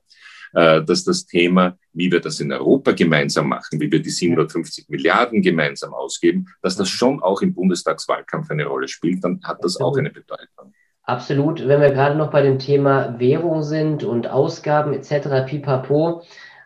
äh, 0.54 0.82
dass 0.84 1.04
das 1.04 1.26
Thema, 1.26 1.78
wie 1.94 2.12
wir 2.12 2.20
das 2.22 2.40
in 2.40 2.52
Europa 2.52 2.92
gemeinsam 2.92 3.50
machen, 3.50 3.80
wie 3.80 3.92
wir 3.92 4.02
die 4.02 4.10
750 4.10 4.90
Milliarden 4.90 5.42
gemeinsam 5.42 5.94
ausgeben, 5.94 6.48
dass 6.62 6.76
das 6.76 6.90
schon 6.90 7.22
auch 7.22 7.42
im 7.42 7.54
Bundestagswahlkampf 7.54 8.50
eine 8.50 8.66
Rolle 8.66 8.88
spielt, 8.88 9.24
dann 9.24 9.42
hat 9.44 9.64
das 9.64 9.78
auch 9.78 9.98
eine 9.98 10.10
Bedeutung. 10.10 10.74
Absolut. 11.04 11.68
Wenn 11.68 11.82
wir 11.82 11.92
gerade 11.92 12.16
noch 12.16 12.30
bei 12.30 12.44
dem 12.44 12.60
Thema 12.60 13.20
Währung 13.20 13.64
sind 13.64 14.04
und 14.04 14.28
Ausgaben 14.28 14.94
etc., 14.94 15.46
pipapo, 15.48 16.24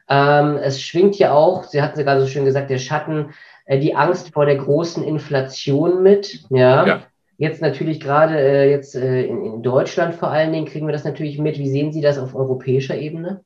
ähm, 0.09 0.57
es 0.57 0.81
schwingt 0.81 1.17
ja 1.17 1.31
auch, 1.31 1.63
Sie 1.63 1.81
hatten 1.81 1.97
es 1.97 2.05
gerade 2.05 2.21
so 2.21 2.27
schön 2.27 2.43
gesagt, 2.43 2.69
der 2.69 2.77
Schatten 2.77 3.33
äh, 3.65 3.79
die 3.79 3.95
Angst 3.95 4.33
vor 4.33 4.45
der 4.45 4.57
großen 4.57 5.03
Inflation 5.03 6.03
mit. 6.03 6.43
Ja. 6.49 6.85
ja. 6.85 7.03
Jetzt 7.43 7.61
natürlich 7.61 7.99
gerade 7.99 8.39
äh, 8.39 8.71
jetzt 8.71 8.95
äh, 8.95 9.25
in, 9.25 9.43
in, 9.43 9.63
Deutschland 9.63 10.15
vor 10.15 10.31
allen 10.31 10.53
Dingen 10.53 10.65
kriegen 10.65 10.87
wir 10.87 10.93
das 10.93 11.03
natürlich 11.03 11.39
mit. 11.39 11.59
Wie 11.59 11.69
sehen 11.69 11.91
Sie 11.91 11.99
das 11.99 12.17
auf 12.17 12.35
europäischer 12.35 12.97
Ebene? 12.97 13.43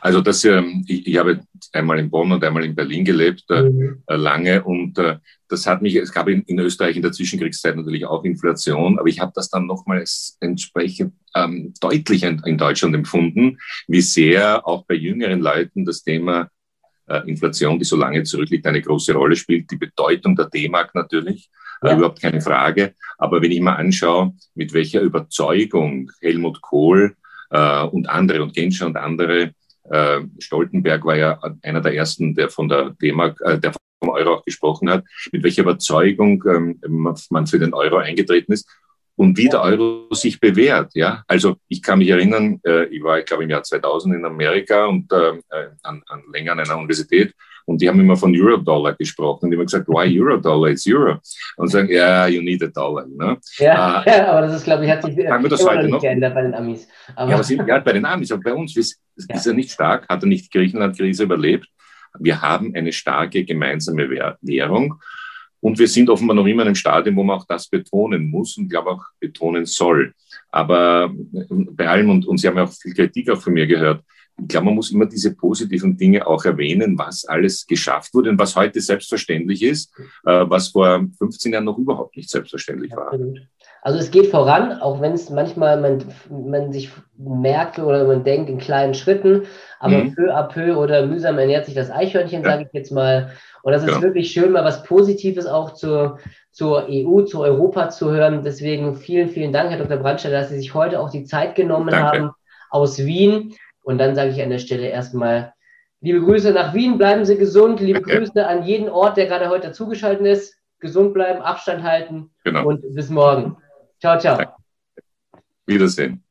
Also 0.00 0.20
das, 0.20 0.44
ähm, 0.44 0.84
ich, 0.86 1.08
ich, 1.08 1.16
habe 1.18 1.40
einmal 1.72 1.98
in 1.98 2.10
Bonn 2.10 2.30
und 2.30 2.44
einmal 2.44 2.64
in 2.64 2.76
Berlin 2.76 3.04
gelebt, 3.04 3.44
äh, 3.50 3.62
mhm. 3.62 4.02
äh, 4.06 4.14
lange 4.14 4.62
und 4.62 4.98
äh, 4.98 5.16
das 5.48 5.66
hat 5.66 5.82
mich, 5.82 5.96
es 5.96 6.12
gab 6.12 6.28
in, 6.28 6.42
in, 6.42 6.60
Österreich 6.60 6.94
in 6.94 7.02
der 7.02 7.10
Zwischenkriegszeit 7.10 7.74
natürlich 7.74 8.04
auch 8.04 8.22
Inflation, 8.22 9.00
aber 9.00 9.08
ich 9.08 9.18
habe 9.18 9.32
das 9.34 9.48
dann 9.48 9.66
nochmals 9.66 10.36
entsprechend 10.38 11.14
ähm, 11.34 11.74
deutlich 11.80 12.22
in, 12.22 12.40
in, 12.44 12.56
Deutschland 12.56 12.94
empfunden, 12.94 13.58
wie 13.88 14.02
sehr 14.02 14.64
auch 14.64 14.84
bei 14.86 14.94
jüngeren 14.94 15.40
Leuten 15.40 15.84
das 15.84 16.04
Thema 16.04 16.48
äh, 17.08 17.28
Inflation, 17.28 17.80
die 17.80 17.84
so 17.84 17.96
lange 17.96 18.22
zurückliegt, 18.22 18.64
eine 18.66 18.80
große 18.80 19.12
Rolle 19.12 19.34
spielt. 19.34 19.68
Die 19.72 19.76
Bedeutung 19.76 20.36
der 20.36 20.50
D-Mark 20.50 20.94
natürlich, 20.94 21.50
ja. 21.82 21.96
überhaupt 21.96 22.20
keine 22.20 22.40
Frage. 22.40 22.94
Aber 23.18 23.42
wenn 23.42 23.52
ich 23.52 23.60
mal 23.60 23.76
anschaue, 23.76 24.34
mit 24.54 24.72
welcher 24.72 25.00
Überzeugung 25.00 26.10
Helmut 26.20 26.60
Kohl 26.60 27.16
äh, 27.50 27.82
und 27.84 28.08
andere 28.08 28.42
und 28.42 28.54
Genscher 28.54 28.86
und 28.86 28.96
andere, 28.96 29.52
äh, 29.90 30.20
Stoltenberg 30.38 31.04
war 31.04 31.16
ja 31.16 31.38
einer 31.62 31.80
der 31.80 31.94
ersten, 31.94 32.34
der 32.34 32.48
von 32.48 32.68
der 32.68 32.90
D-Mark, 33.00 33.40
äh, 33.44 33.58
der 33.58 33.72
vom 34.00 34.10
Euro 34.10 34.34
auch 34.34 34.44
gesprochen 34.44 34.90
hat, 34.90 35.04
mit 35.30 35.42
welcher 35.42 35.62
Überzeugung 35.62 36.42
ähm, 36.48 36.80
man 37.30 37.46
für 37.46 37.58
den 37.58 37.74
Euro 37.74 37.96
eingetreten 37.96 38.52
ist 38.52 38.68
und 39.16 39.36
wie 39.36 39.48
der 39.48 39.62
Euro 39.62 40.12
sich 40.12 40.40
bewährt. 40.40 40.92
Ja, 40.94 41.22
also 41.28 41.56
ich 41.68 41.82
kann 41.82 41.98
mich 41.98 42.08
erinnern, 42.08 42.60
äh, 42.64 42.86
ich 42.86 43.02
war, 43.02 43.18
ich 43.18 43.26
glaube, 43.26 43.44
im 43.44 43.50
Jahr 43.50 43.62
2000 43.62 44.16
in 44.16 44.24
Amerika 44.24 44.86
und 44.86 45.12
äh, 45.12 45.34
an, 45.82 46.02
an 46.06 46.22
länger 46.32 46.52
an 46.52 46.60
einer 46.60 46.78
Universität 46.78 47.34
und 47.66 47.80
die 47.80 47.88
haben 47.88 48.00
immer 48.00 48.16
von 48.16 48.34
Euro-Dollar 48.34 48.94
gesprochen. 48.94 49.44
Und 49.44 49.50
die 49.50 49.56
haben 49.56 49.66
gesagt, 49.66 49.88
why 49.88 50.20
Euro-Dollar? 50.20 50.70
It's 50.70 50.86
Euro. 50.86 51.18
Und 51.56 51.68
sagen, 51.68 51.88
ja, 51.88 52.26
yeah, 52.26 52.28
you 52.28 52.42
need 52.42 52.62
a 52.62 52.66
dollar. 52.66 53.06
Ne? 53.06 53.38
Ja, 53.58 54.02
äh, 54.06 54.20
aber 54.22 54.42
das 54.42 54.56
ist, 54.56 54.64
glaube 54.64 54.84
ich, 54.84 54.90
hat 54.90 55.02
sich 55.02 55.14
sagen 55.14 55.42
wir 55.42 55.50
das 55.50 55.66
heute 55.66 55.88
noch 55.88 56.00
geändert 56.00 56.34
bei 56.34 56.42
den 56.42 56.54
Amis. 56.54 56.88
Aber 57.14 57.30
ja, 57.30 57.36
aber 57.38 57.68
ja, 57.68 57.78
bei 57.78 57.92
den 57.92 58.04
Amis. 58.04 58.32
Aber 58.32 58.42
bei 58.42 58.54
uns 58.54 58.76
ist, 58.76 59.00
ja. 59.16 59.36
ist 59.36 59.46
er 59.46 59.54
nicht 59.54 59.70
stark, 59.70 60.08
hat 60.08 60.22
er 60.22 60.28
nicht 60.28 60.46
die 60.46 60.58
Griechenland-Krise 60.58 61.24
überlebt. 61.24 61.68
Wir 62.18 62.42
haben 62.42 62.74
eine 62.74 62.92
starke 62.92 63.44
gemeinsame 63.44 64.08
Währung. 64.40 65.00
Und 65.60 65.78
wir 65.78 65.86
sind 65.86 66.10
offenbar 66.10 66.34
noch 66.34 66.46
immer 66.46 66.62
in 66.62 66.68
einem 66.68 66.74
Stadium, 66.74 67.14
wo 67.16 67.22
man 67.22 67.38
auch 67.38 67.46
das 67.46 67.68
betonen 67.68 68.28
muss 68.28 68.56
und 68.58 68.68
glaube 68.68 68.90
auch 68.90 69.04
betonen 69.20 69.64
soll. 69.64 70.12
Aber 70.50 71.12
bei 71.70 71.88
allem, 71.88 72.10
und, 72.10 72.26
und 72.26 72.38
Sie 72.38 72.48
haben 72.48 72.56
ja 72.56 72.64
auch 72.64 72.72
viel 72.72 72.92
Kritik 72.92 73.30
auch 73.30 73.40
von 73.40 73.52
mir 73.52 73.66
gehört, 73.68 74.02
ich 74.42 74.48
glaube, 74.48 74.66
man 74.66 74.74
muss 74.74 74.90
immer 74.90 75.06
diese 75.06 75.34
positiven 75.34 75.96
Dinge 75.96 76.26
auch 76.26 76.44
erwähnen, 76.44 76.98
was 76.98 77.24
alles 77.24 77.66
geschafft 77.66 78.12
wurde 78.14 78.30
und 78.30 78.38
was 78.38 78.56
heute 78.56 78.80
selbstverständlich 78.80 79.62
ist, 79.62 79.92
äh, 80.26 80.44
was 80.48 80.68
vor 80.68 81.04
15 81.18 81.52
Jahren 81.52 81.64
noch 81.64 81.78
überhaupt 81.78 82.16
nicht 82.16 82.30
selbstverständlich 82.30 82.92
war. 82.92 83.12
Also 83.84 83.98
es 83.98 84.10
geht 84.12 84.28
voran, 84.28 84.80
auch 84.80 85.00
wenn 85.00 85.12
es 85.12 85.28
manchmal 85.28 85.80
man, 85.80 86.04
man 86.30 86.72
sich 86.72 86.90
merkt 87.18 87.78
oder 87.80 88.06
man 88.06 88.22
denkt 88.22 88.48
in 88.48 88.58
kleinen 88.58 88.94
Schritten, 88.94 89.42
aber 89.80 90.04
mhm. 90.04 90.14
peu 90.14 90.32
à 90.32 90.44
peu 90.44 90.76
oder 90.76 91.04
mühsam 91.06 91.38
ernährt 91.38 91.66
sich 91.66 91.74
das 91.74 91.90
Eichhörnchen, 91.90 92.42
ja. 92.42 92.50
sage 92.50 92.62
ich 92.64 92.72
jetzt 92.72 92.92
mal. 92.92 93.32
Und 93.62 93.72
das 93.72 93.82
ist 93.82 93.88
genau. 93.88 94.02
wirklich 94.02 94.30
schön, 94.30 94.52
mal 94.52 94.64
was 94.64 94.84
Positives 94.84 95.46
auch 95.46 95.74
zur, 95.74 96.18
zur 96.50 96.86
EU, 96.88 97.22
zu 97.22 97.40
Europa 97.40 97.90
zu 97.90 98.10
hören. 98.10 98.42
Deswegen 98.44 98.96
vielen, 98.96 99.28
vielen 99.28 99.52
Dank, 99.52 99.70
Herr 99.70 99.78
Dr. 99.78 99.98
Brandstetter, 99.98 100.40
dass 100.40 100.50
Sie 100.50 100.58
sich 100.58 100.74
heute 100.74 101.00
auch 101.00 101.10
die 101.10 101.24
Zeit 101.24 101.54
genommen 101.54 101.90
Danke. 101.90 102.18
haben 102.18 102.30
aus 102.70 102.98
Wien. 102.98 103.54
Und 103.82 103.98
dann 103.98 104.14
sage 104.14 104.30
ich 104.30 104.42
an 104.42 104.50
der 104.50 104.58
Stelle 104.58 104.88
erstmal 104.88 105.52
liebe 106.00 106.20
Grüße 106.20 106.52
nach 106.52 106.74
Wien, 106.74 106.98
bleiben 106.98 107.24
Sie 107.24 107.36
gesund, 107.36 107.80
liebe 107.80 108.00
okay. 108.00 108.18
Grüße 108.18 108.46
an 108.46 108.64
jeden 108.64 108.88
Ort, 108.88 109.16
der 109.16 109.26
gerade 109.26 109.48
heute 109.48 109.68
dazugeschaltet 109.68 110.26
ist. 110.26 110.56
Gesund 110.80 111.14
bleiben, 111.14 111.40
Abstand 111.42 111.84
halten 111.84 112.30
genau. 112.44 112.66
und 112.66 112.82
bis 112.94 113.08
morgen. 113.08 113.56
Ciao, 114.00 114.18
ciao. 114.18 114.38
Wiedersehen. 115.64 116.24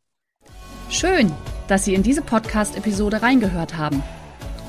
Schön, 0.90 1.32
dass 1.70 1.86
Sie 1.86 1.94
in 1.94 2.04
diese 2.04 2.22
Podcast-Episode 2.22 3.22
reingehört 3.22 3.78
haben. 3.78 4.04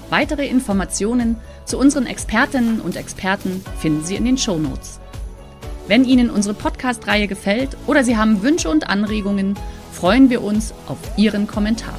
Weitere 0.08 0.46
Informationen 0.46 1.36
zu 1.64 1.78
unseren 1.78 2.06
Expertinnen 2.06 2.80
und 2.80 2.96
Experten 2.96 3.64
finden 3.78 4.04
Sie 4.04 4.14
in 4.14 4.24
den 4.24 4.38
Show 4.38 4.56
Notes. 4.56 5.00
Wenn 5.88 6.04
Ihnen 6.04 6.30
unsere 6.30 6.54
Podcast-Reihe 6.54 7.26
gefällt 7.26 7.76
oder 7.88 8.04
Sie 8.04 8.16
haben 8.16 8.42
Wünsche 8.44 8.70
und 8.70 8.88
Anregungen, 8.88 9.58
freuen 9.90 10.30
wir 10.30 10.44
uns 10.44 10.72
auf 10.86 10.98
Ihren 11.16 11.48
Kommentar. 11.48 11.98